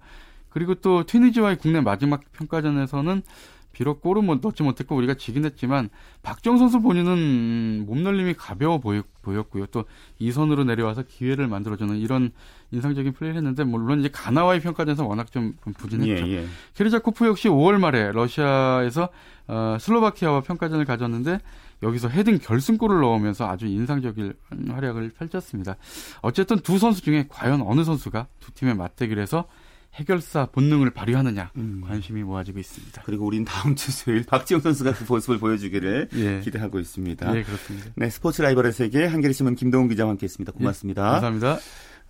그리고 0.58 0.74
또 0.74 1.04
튀니지와의 1.04 1.58
국내 1.58 1.80
마지막 1.80 2.20
평가전에서는 2.32 3.22
비록 3.70 4.00
골은 4.00 4.24
뭐 4.24 4.40
넣지 4.42 4.64
못했고 4.64 4.96
우리가 4.96 5.14
지긴 5.14 5.44
했지만 5.44 5.88
박정 6.24 6.58
선수 6.58 6.80
본인은 6.80 7.84
몸놀림이 7.86 8.34
가벼워 8.34 8.78
보였, 8.78 9.04
고요 9.22 9.66
또 9.70 9.84
이선으로 10.18 10.64
내려와서 10.64 11.04
기회를 11.04 11.46
만들어주는 11.46 11.96
이런 11.98 12.32
인상적인 12.72 13.12
플레이를 13.12 13.36
했는데 13.36 13.62
물론 13.62 14.00
이제 14.00 14.08
가나와의 14.12 14.58
평가전에서 14.62 15.06
워낙 15.06 15.30
좀 15.30 15.54
부진했죠. 15.76 16.26
예, 16.26 16.38
예. 16.38 16.46
케르자코프 16.74 17.24
역시 17.26 17.48
5월 17.48 17.78
말에 17.78 18.10
러시아에서 18.10 19.10
어, 19.46 19.76
슬로바키아와 19.78 20.40
평가전을 20.40 20.86
가졌는데 20.86 21.38
여기서 21.84 22.08
헤딩 22.08 22.38
결승골을 22.38 23.00
넣으면서 23.00 23.48
아주 23.48 23.66
인상적인 23.66 24.32
활약을 24.70 25.10
펼쳤습니다. 25.10 25.76
어쨌든 26.20 26.58
두 26.58 26.78
선수 26.78 27.00
중에 27.02 27.26
과연 27.28 27.62
어느 27.62 27.84
선수가 27.84 28.26
두 28.40 28.50
팀의 28.54 28.74
맞대결에서 28.74 29.46
해결사 29.98 30.46
본능을 30.46 30.90
발휘하느냐 30.90 31.50
음. 31.56 31.82
관심이 31.84 32.22
모아지고 32.22 32.58
있습니다. 32.58 33.02
그리고 33.04 33.26
우린 33.26 33.44
다음 33.44 33.74
주 33.74 33.90
수요일 33.90 34.24
박지영 34.24 34.60
선수가 34.60 34.92
그 34.94 35.04
모습을 35.08 35.38
보여주기를 35.38 36.08
예. 36.14 36.40
기대하고 36.40 36.78
있습니다. 36.78 37.32
네, 37.32 37.42
그렇습니다. 37.42 37.90
네, 37.96 38.08
스포츠 38.08 38.40
라이벌의 38.42 38.72
세계 38.72 39.06
한겨레 39.06 39.32
신문 39.32 39.56
김동훈 39.56 39.88
기자와 39.88 40.10
함께했습니다. 40.10 40.52
고맙습니다. 40.52 41.02
예, 41.02 41.10
감사합니다. 41.20 41.58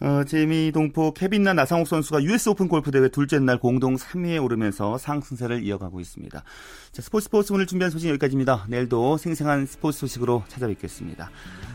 어, 0.01 0.23
재미 0.25 0.71
동포 0.71 1.13
케빈 1.13 1.43
나 1.43 1.55
나상욱 1.55 1.89
선수가 1.89 2.23
US 2.23 2.51
오픈 2.51 2.69
골프 2.69 2.91
대회 2.91 3.09
둘째 3.09 3.39
날 3.41 3.59
공동 3.59 3.97
3위에 3.97 4.43
오르면서 4.43 4.97
상승세를 4.97 5.65
이어가고 5.65 5.99
있습니다. 5.99 6.45
자, 6.93 7.03
스포츠 7.03 7.25
스포츠 7.25 7.53
오늘 7.53 7.67
준비한 7.67 7.91
소식 7.91 8.09
여기까지입니다. 8.11 8.67
내일도 8.69 9.17
생생한 9.17 9.67
스포츠 9.67 9.99
소식으로 9.99 10.45
찾아뵙겠습니다. 10.49 11.31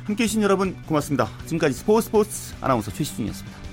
함께 0.05 0.23
해주신 0.23 0.41
여러분 0.41 0.75
고맙습니다. 0.83 1.27
지금까지 1.45 1.73
스포츠 1.73 2.05
스포츠 2.05 2.55
아나운서 2.61 2.91
최시중이었습니다. 2.91 3.72